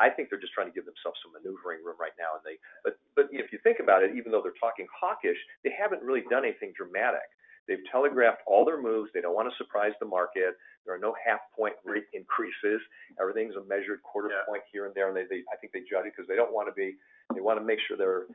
I 0.00 0.08
think 0.08 0.28
they're 0.28 0.40
just 0.40 0.52
trying 0.52 0.68
to 0.68 0.76
give 0.76 0.84
themselves 0.84 1.20
some 1.20 1.32
maneuvering 1.36 1.84
room 1.84 1.96
right 2.00 2.16
now. 2.18 2.36
And 2.36 2.44
they, 2.44 2.56
but 2.84 2.96
but 3.16 3.28
if 3.32 3.52
you 3.52 3.58
think 3.62 3.78
about 3.80 4.02
it, 4.02 4.16
even 4.16 4.32
though 4.32 4.40
they're 4.40 4.56
talking 4.60 4.86
hawkish, 4.88 5.38
they 5.64 5.72
haven't 5.72 6.02
really 6.02 6.24
done 6.28 6.44
anything 6.44 6.72
dramatic. 6.76 7.28
They've 7.68 7.84
telegraphed 7.92 8.42
all 8.46 8.64
their 8.64 8.80
moves. 8.80 9.10
They 9.12 9.20
don't 9.20 9.34
want 9.34 9.48
to 9.52 9.56
surprise 9.56 9.92
the 10.00 10.08
market. 10.08 10.56
There 10.84 10.94
are 10.94 10.98
no 10.98 11.14
half 11.20 11.40
point 11.54 11.76
rate 11.84 12.08
increases. 12.12 12.80
Everything's 13.20 13.54
a 13.54 13.64
measured 13.68 14.02
quarter 14.02 14.32
point 14.48 14.64
here 14.72 14.86
and 14.86 14.94
there. 14.94 15.08
And 15.08 15.16
they, 15.16 15.24
they 15.28 15.44
I 15.52 15.56
think 15.60 15.72
they 15.72 15.80
judge 15.80 16.08
it 16.08 16.12
because 16.16 16.26
they 16.26 16.36
don't 16.36 16.52
want 16.52 16.68
to 16.68 16.74
be. 16.74 16.96
They 17.34 17.40
want 17.40 17.60
to 17.60 17.64
make 17.64 17.78
sure 17.86 17.96
they're. 17.96 18.26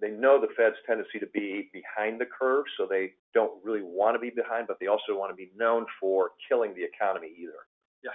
they 0.00 0.10
know 0.10 0.40
the 0.40 0.52
Fed's 0.56 0.76
tendency 0.86 1.18
to 1.18 1.26
be 1.32 1.70
behind 1.72 2.20
the 2.20 2.26
curve, 2.26 2.66
so 2.76 2.86
they 2.88 3.14
don't 3.32 3.52
really 3.64 3.82
want 3.82 4.14
to 4.14 4.20
be 4.20 4.30
behind, 4.30 4.66
but 4.66 4.76
they 4.78 4.88
also 4.88 5.16
want 5.16 5.32
to 5.32 5.36
be 5.36 5.50
known 5.56 5.86
for 5.98 6.32
killing 6.48 6.74
the 6.74 6.84
economy 6.84 7.32
either. 7.38 7.64
Yeah. 8.04 8.10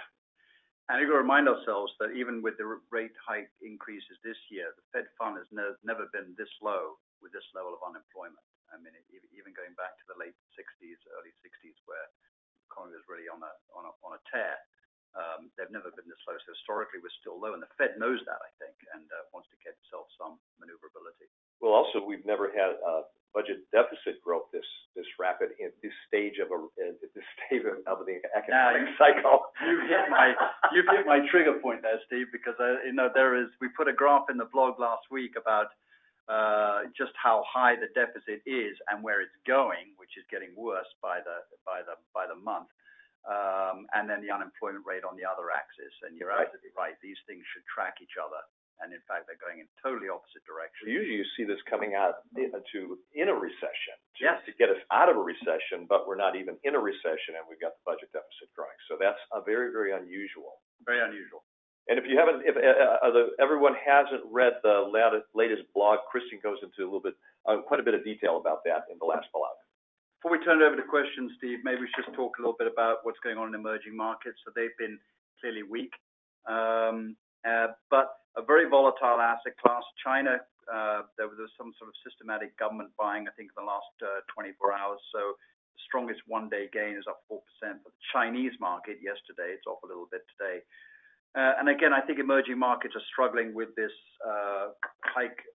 You 0.90 1.08
got 1.10 1.18
to 1.18 1.24
remind 1.24 1.50
ourselves 1.50 1.94
that 1.98 2.14
even 2.14 2.42
with 2.42 2.58
the 2.58 2.78
rate 2.94 3.14
hike 3.18 3.50
increases 3.58 4.18
this 4.22 4.38
year, 4.50 4.70
the 4.76 4.84
Fed 4.94 5.06
fund 5.18 5.34
has 5.38 5.48
never 5.50 6.06
been 6.14 6.34
this 6.38 6.50
low 6.62 6.98
with 7.18 7.34
this 7.34 7.46
level 7.58 7.74
of 7.74 7.82
unemployment. 7.82 8.38
I 8.70 8.78
mean, 8.78 8.94
even 9.34 9.52
going 9.56 9.74
back 9.74 9.98
to 9.98 10.06
the 10.08 10.18
late 10.20 10.36
1960s, 10.54 11.00
early 11.18 11.34
1960s, 11.42 11.80
where 11.90 12.06
the 12.06 12.64
economy 12.70 12.96
was 12.96 13.08
really 13.10 13.26
on 13.26 13.42
a 13.42 14.20
tear, 14.30 14.54
they've 15.56 15.70
never 15.70 15.92
been 15.92 16.08
this 16.08 16.22
low. 16.24 16.36
So 16.40 16.50
Historically, 16.56 17.00
we're 17.04 17.18
still 17.20 17.36
low, 17.36 17.52
and 17.52 17.62
the 17.62 17.68
Fed 17.76 18.00
knows 18.00 18.20
that, 18.24 18.40
I 18.40 18.50
think, 18.60 18.76
and 18.96 19.04
uh, 19.12 19.28
wants 19.34 19.48
to 19.52 19.58
get 19.60 19.76
itself 19.84 20.08
some 20.16 20.40
maneuverability. 20.56 21.28
Well, 21.60 21.76
also, 21.76 22.00
we've 22.00 22.24
never 22.24 22.48
had 22.50 22.80
budget 23.32 23.64
deficit 23.72 24.20
growth 24.20 24.48
this 24.52 24.66
this 24.92 25.08
rapid 25.16 25.56
in 25.56 25.72
this 25.80 25.96
stage 26.08 26.36
of 26.36 26.52
a 26.52 26.58
at 26.84 27.00
this 27.16 27.28
stage 27.40 27.64
of, 27.64 27.80
of 27.88 28.04
the 28.04 28.20
economic 28.36 28.92
cycle. 29.00 29.48
You've 29.64 29.88
hit 29.88 30.08
my 30.12 30.36
you've 30.72 30.88
hit 30.88 31.04
my 31.08 31.20
trigger 31.32 31.56
point 31.60 31.80
there, 31.80 32.00
Steve, 32.08 32.28
because 32.32 32.56
you 32.84 32.92
know, 32.92 33.08
there 33.12 33.32
is 33.36 33.48
we 33.60 33.68
put 33.72 33.88
a 33.88 33.96
graph 33.96 34.28
in 34.32 34.36
the 34.36 34.48
blog 34.48 34.80
last 34.80 35.08
week 35.10 35.36
about 35.36 35.72
Uh, 36.30 36.86
just 36.94 37.10
how 37.18 37.42
high 37.42 37.74
the 37.74 37.90
deficit 37.98 38.38
is 38.46 38.74
and 38.88 39.02
where 39.02 39.20
it's 39.20 39.38
going, 39.42 39.90
which 40.00 40.14
is 40.14 40.24
getting 40.30 40.54
worse 40.54 40.86
by 41.02 41.18
the 41.26 41.36
by 41.66 41.82
the 41.82 41.94
by 42.14 42.24
the 42.30 42.38
month. 42.50 42.70
Um, 43.22 43.86
and 43.94 44.10
then 44.10 44.18
the 44.18 44.34
unemployment 44.34 44.82
rate 44.82 45.06
on 45.06 45.14
the 45.14 45.22
other 45.22 45.54
axis. 45.54 45.94
And 46.02 46.18
you're 46.18 46.34
absolutely 46.34 46.74
right. 46.74 46.98
These 46.98 47.18
things 47.30 47.46
should 47.54 47.62
track 47.70 48.02
each 48.02 48.18
other. 48.18 48.42
And 48.82 48.90
in 48.90 48.98
fact, 49.06 49.30
they're 49.30 49.38
going 49.38 49.62
in 49.62 49.70
totally 49.78 50.10
opposite 50.10 50.42
directions. 50.42 50.90
Usually 50.90 51.22
you 51.22 51.28
see 51.38 51.46
this 51.46 51.62
coming 51.70 51.94
out 51.94 52.26
uh, 52.34 52.42
in 53.14 53.30
a 53.30 53.36
recession. 53.36 53.94
Yes. 54.18 54.42
To 54.42 54.52
get 54.58 54.74
us 54.74 54.82
out 54.90 55.06
of 55.06 55.14
a 55.14 55.22
recession, 55.22 55.86
but 55.86 56.10
we're 56.10 56.18
not 56.18 56.34
even 56.34 56.58
in 56.66 56.74
a 56.74 56.82
recession, 56.82 57.38
and 57.38 57.46
we've 57.46 57.62
got 57.62 57.78
the 57.78 57.84
budget 57.86 58.10
deficit 58.10 58.50
growing. 58.58 58.74
So 58.90 58.98
that's 58.98 59.22
very, 59.46 59.70
very 59.70 59.94
unusual. 59.94 60.58
Very 60.82 60.98
unusual. 60.98 61.46
And 61.86 61.98
if 61.98 62.06
uh, 62.06 63.06
uh, 63.06 63.30
everyone 63.42 63.74
hasn't 63.74 64.22
read 64.30 64.58
the 64.62 64.90
latest 65.34 65.62
blog, 65.74 65.98
Christian 66.10 66.38
goes 66.42 66.58
into 66.62 66.82
a 66.82 66.86
little 66.86 67.02
bit, 67.02 67.14
quite 67.66 67.80
a 67.80 67.82
bit 67.82 67.94
of 67.94 68.02
detail 68.02 68.38
about 68.38 68.62
that 68.66 68.86
in 68.90 68.98
the 68.98 69.06
last 69.06 69.26
blog. 69.34 69.54
Before 70.22 70.38
we 70.38 70.44
turn 70.46 70.62
it 70.62 70.64
over 70.64 70.78
to 70.78 70.86
questions, 70.86 71.34
Steve, 71.34 71.66
maybe 71.66 71.82
we 71.82 71.90
should 71.90 72.06
just 72.06 72.14
talk 72.14 72.38
a 72.38 72.42
little 72.46 72.54
bit 72.54 72.70
about 72.70 73.02
what's 73.02 73.18
going 73.26 73.42
on 73.42 73.50
in 73.50 73.58
emerging 73.58 73.98
markets. 73.98 74.38
So 74.46 74.54
they've 74.54 74.78
been 74.78 74.94
clearly 75.42 75.66
weak, 75.66 75.90
um, 76.46 77.18
uh, 77.42 77.74
but 77.90 78.22
a 78.38 78.42
very 78.46 78.70
volatile 78.70 79.18
asset 79.18 79.58
class. 79.58 79.82
China, 79.98 80.38
uh, 80.70 81.10
there 81.18 81.26
was 81.26 81.42
some 81.58 81.74
sort 81.74 81.90
of 81.90 81.98
systematic 82.06 82.54
government 82.54 82.94
buying, 82.94 83.26
I 83.26 83.34
think, 83.34 83.50
in 83.50 83.58
the 83.58 83.66
last 83.66 83.90
uh, 83.98 84.22
24 84.30 84.70
hours. 84.70 85.02
So 85.10 85.34
the 85.74 85.82
strongest 85.90 86.22
one-day 86.30 86.70
gain 86.70 86.94
is 86.94 87.10
up 87.10 87.26
4%. 87.26 87.42
For 87.82 87.90
the 87.90 88.02
Chinese 88.14 88.54
market 88.62 89.02
yesterday, 89.02 89.58
it's 89.58 89.66
off 89.66 89.82
a 89.82 89.90
little 89.90 90.06
bit 90.06 90.22
today. 90.38 90.62
And 91.34 91.66
again, 91.66 91.90
I 91.90 91.98
think 91.98 92.22
emerging 92.22 92.62
markets 92.62 92.94
are 92.94 93.02
struggling 93.10 93.58
with 93.58 93.74
this 93.74 93.90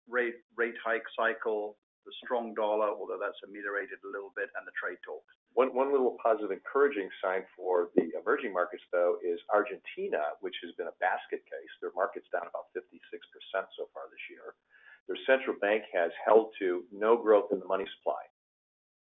rate 0.08 0.80
hike 0.80 1.08
cycle, 1.20 1.76
the 2.06 2.14
strong 2.24 2.54
dollar, 2.54 2.92
although 2.92 3.20
that's 3.20 3.40
ameliorated 3.48 4.00
a 4.04 4.12
little 4.12 4.32
bit, 4.36 4.52
and 4.56 4.64
the 4.68 4.76
trade 4.76 5.00
talks. 5.04 5.32
One 5.54 5.92
little 5.94 6.18
positive 6.18 6.50
encouraging 6.50 7.08
sign 7.22 7.46
for 7.56 7.94
the 7.96 8.10
emerging 8.18 8.52
markets, 8.52 8.84
though, 8.92 9.22
is 9.22 9.38
Argentina, 9.54 10.34
which 10.42 10.58
has 10.66 10.74
been 10.76 10.90
a 10.90 10.98
basket 10.98 11.46
case. 11.46 11.74
Their 11.80 11.94
market's 11.94 12.28
down 12.34 12.50
about 12.50 12.74
56% 12.74 12.90
so 13.78 13.86
far 13.94 14.10
this 14.10 14.26
year. 14.34 14.58
Their 15.08 15.20
central 15.28 15.56
bank 15.62 15.84
has 15.94 16.12
held 16.26 16.56
to 16.60 16.84
no 16.92 17.16
growth 17.16 17.52
in 17.52 17.60
the 17.60 17.70
money 17.70 17.86
supply. 18.00 18.24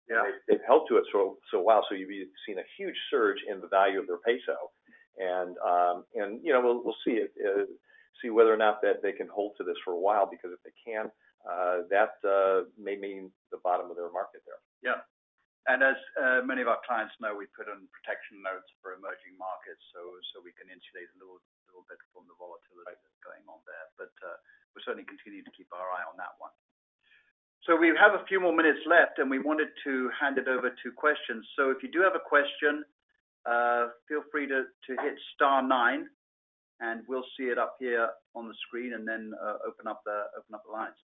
Yeah. 0.09 0.25
They've 0.47 0.63
held 0.65 0.89
to 0.89 0.97
it 0.97 1.05
for 1.11 1.37
so 1.51 1.61
well. 1.61 1.85
So 1.87 1.93
you've 1.93 2.09
seen 2.47 2.57
a 2.57 2.67
huge 2.77 2.97
surge 3.11 3.37
in 3.45 3.61
the 3.61 3.67
value 3.67 3.99
of 3.99 4.07
their 4.07 4.17
peso. 4.25 4.73
And 5.19 5.55
um, 5.61 6.05
you 6.15 6.53
know, 6.53 6.61
we'll 6.63 6.89
uh, 6.89 7.65
see 8.21 8.29
whether 8.29 8.53
or 8.53 8.57
not 8.57 8.81
that 8.81 9.03
they 9.03 9.11
can 9.11 9.27
hold 9.27 9.53
to 9.57 9.63
this 9.63 9.77
for 9.83 9.93
a 9.93 9.99
while, 9.99 10.27
because 10.29 10.51
if 10.51 10.63
they 10.63 10.73
can, 10.81 11.11
Uh, 11.47 11.87
that 11.87 12.19
uh, 12.27 12.67
may 12.75 12.99
mean 12.99 13.31
the 13.49 13.61
bottom 13.63 13.87
of 13.87 13.95
their 13.95 14.11
market 14.11 14.43
there. 14.43 14.59
Yeah. 14.83 15.01
And 15.71 15.85
as 15.85 15.95
uh, 16.17 16.41
many 16.43 16.59
of 16.65 16.67
our 16.67 16.81
clients 16.83 17.15
know, 17.21 17.35
we 17.35 17.47
put 17.55 17.69
in 17.69 17.85
protection 17.93 18.41
notes 18.41 18.67
for 18.81 18.97
emerging 18.97 19.37
markets, 19.37 19.83
so 19.93 20.41
we 20.41 20.51
can 20.57 20.67
insulate 20.71 21.07
a 21.13 21.17
little 21.19 21.39
bit 21.87 21.99
from 22.11 22.25
the 22.25 22.35
volatility 22.41 22.97
that's 22.97 23.21
going 23.21 23.43
on 23.45 23.61
there. 23.69 23.85
But 23.95 24.11
we'll 24.73 24.81
certainly 24.81 25.05
continue 25.05 25.45
to 25.45 25.53
keep 25.53 25.69
our 25.69 25.93
eye 25.93 26.03
on 26.09 26.17
that 26.17 26.33
one. 26.41 26.51
So 27.67 27.77
we 27.77 27.93
have 27.93 28.17
a 28.17 28.25
few 28.25 28.41
more 28.41 28.55
minutes 28.55 28.81
left, 28.89 29.21
and 29.21 29.29
we 29.29 29.37
wanted 29.37 29.69
to 29.85 30.09
hand 30.15 30.41
it 30.41 30.49
over 30.49 30.73
to 30.73 30.87
questions. 30.95 31.45
So 31.53 31.69
if 31.69 31.85
you 31.85 31.91
do 31.91 32.01
have 32.01 32.17
a 32.17 32.23
question, 32.23 32.81
feel 34.09 34.25
free 34.33 34.49
to 34.49 34.65
hit 34.89 35.15
star 35.37 35.61
nine, 35.61 36.09
and 36.81 37.05
we'll 37.05 37.27
see 37.37 37.51
it 37.51 37.61
up 37.61 37.77
here 37.77 38.09
on 38.33 38.47
the 38.49 38.57
screen 38.65 38.97
and 38.97 39.05
then 39.05 39.37
open 39.67 39.85
up 39.85 40.01
the 40.07 40.33
lines. 40.65 40.97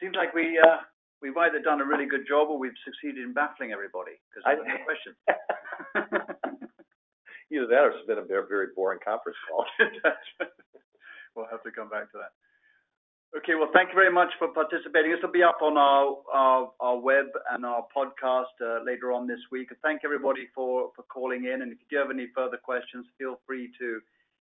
Seems 0.00 0.16
like 0.16 0.30
uh, 0.30 0.76
we've 1.22 1.36
either 1.36 1.60
done 1.60 1.80
a 1.80 1.84
really 1.84 2.06
good 2.06 2.26
job 2.28 2.48
or 2.50 2.58
we've 2.58 2.76
succeeded 2.84 3.24
in 3.24 3.32
baffling 3.32 3.72
everybody 3.72 4.12
because 4.28 4.44
there's 4.44 4.66
no 4.66 4.84
questions. 4.84 5.16
Either 7.52 7.66
that 7.70 7.84
or 7.86 7.90
it's 7.94 8.06
been 8.06 8.18
a 8.18 8.24
very 8.26 8.68
boring 8.74 8.98
conference 9.04 9.38
call. 9.48 9.64
We'll 11.36 11.46
have 11.52 11.62
to 11.64 11.70
come 11.70 11.90
back 11.90 12.10
to 12.12 12.18
that. 12.18 12.32
Okay. 13.36 13.54
Well, 13.54 13.68
thank 13.74 13.90
you 13.90 13.94
very 13.94 14.10
much 14.10 14.32
for 14.38 14.48
participating. 14.48 15.12
This 15.12 15.20
will 15.20 15.30
be 15.36 15.42
up 15.42 15.60
on 15.60 15.76
our 15.76 16.72
our 16.80 16.98
web 16.98 17.26
and 17.52 17.66
our 17.66 17.84
podcast 17.94 18.56
uh, 18.64 18.82
later 18.82 19.12
on 19.12 19.26
this 19.26 19.40
week. 19.52 19.68
Thank 19.82 20.00
everybody 20.02 20.48
for 20.54 20.90
for 20.96 21.02
calling 21.12 21.44
in. 21.44 21.60
And 21.60 21.70
if 21.70 21.78
you 21.78 21.86
do 21.90 21.96
have 21.98 22.10
any 22.10 22.28
further 22.34 22.56
questions, 22.56 23.04
feel 23.18 23.38
free 23.46 23.70
to 23.78 24.00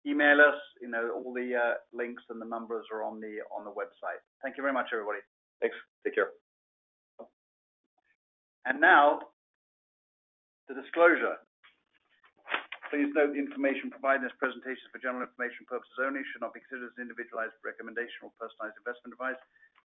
email 0.08 0.40
us. 0.40 0.56
You 0.82 0.88
know, 0.88 1.12
all 1.12 1.34
the 1.34 1.52
uh, 1.54 1.74
links 1.92 2.24
and 2.30 2.40
the 2.42 2.46
numbers 2.46 2.86
are 2.94 3.04
on 3.04 3.20
the 3.20 3.44
on 3.52 3.66
the 3.66 3.72
website. 3.72 4.24
Thank 4.42 4.56
you 4.56 4.64
very 4.64 4.74
much, 4.74 4.88
everybody. 4.94 5.20
Thanks. 5.62 5.76
Take 6.04 6.16
care. 6.16 6.32
And 8.66 8.80
now 8.80 9.34
the 10.70 10.78
disclosure. 10.78 11.42
Please 12.90 13.14
note 13.14 13.38
the 13.38 13.42
information 13.42 13.94
provided 13.94 14.26
in 14.26 14.30
this 14.30 14.42
presentation 14.42 14.82
is 14.82 14.90
for 14.90 14.98
general 14.98 15.22
information 15.22 15.62
purposes 15.70 15.94
only, 16.02 16.26
should 16.34 16.42
not 16.42 16.58
be 16.58 16.62
considered 16.66 16.90
as 16.90 16.98
individualized 16.98 17.54
recommendation 17.62 18.26
or 18.26 18.34
personalized 18.42 18.82
investment 18.82 19.14
advice. 19.14 19.38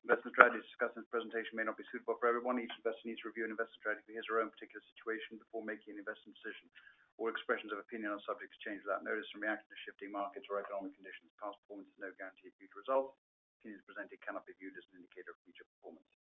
Investment 0.08 0.36
strategies 0.36 0.68
discussed 0.72 0.96
in 0.96 1.04
this 1.04 1.12
presentation 1.12 1.56
may 1.56 1.68
not 1.68 1.80
be 1.80 1.88
suitable 1.92 2.16
for 2.20 2.32
everyone. 2.32 2.60
Each 2.60 2.72
investor 2.80 3.04
needs 3.08 3.20
to 3.24 3.32
review 3.32 3.48
an 3.48 3.56
investment 3.56 3.80
strategy 3.80 4.04
for 4.08 4.16
his 4.16 4.28
or 4.32 4.40
her 4.40 4.44
own 4.44 4.52
particular 4.52 4.84
situation 4.96 5.40
before 5.40 5.64
making 5.64 5.96
an 5.96 6.04
investment 6.04 6.36
decision. 6.40 6.68
All 7.16 7.32
expressions 7.32 7.72
of 7.72 7.80
opinion 7.80 8.12
on 8.12 8.20
subjects 8.24 8.60
change 8.64 8.84
without 8.84 9.04
notice 9.04 9.28
and 9.32 9.40
react 9.40 9.68
to 9.68 9.76
shifting 9.84 10.12
markets 10.12 10.48
or 10.52 10.60
economic 10.60 10.92
conditions. 10.96 11.32
Past 11.40 11.56
performance 11.64 11.88
is 11.92 12.00
no 12.04 12.12
guarantee 12.20 12.52
of 12.52 12.56
future 12.60 12.84
results. 12.84 13.16
Opinions 13.64 13.88
presented 13.88 14.20
cannot 14.20 14.44
be 14.44 14.52
viewed 14.60 14.76
as 14.76 14.84
an 14.92 15.00
indicator 15.00 15.32
of 15.32 15.40
future 15.48 15.64
performance. 15.80 16.23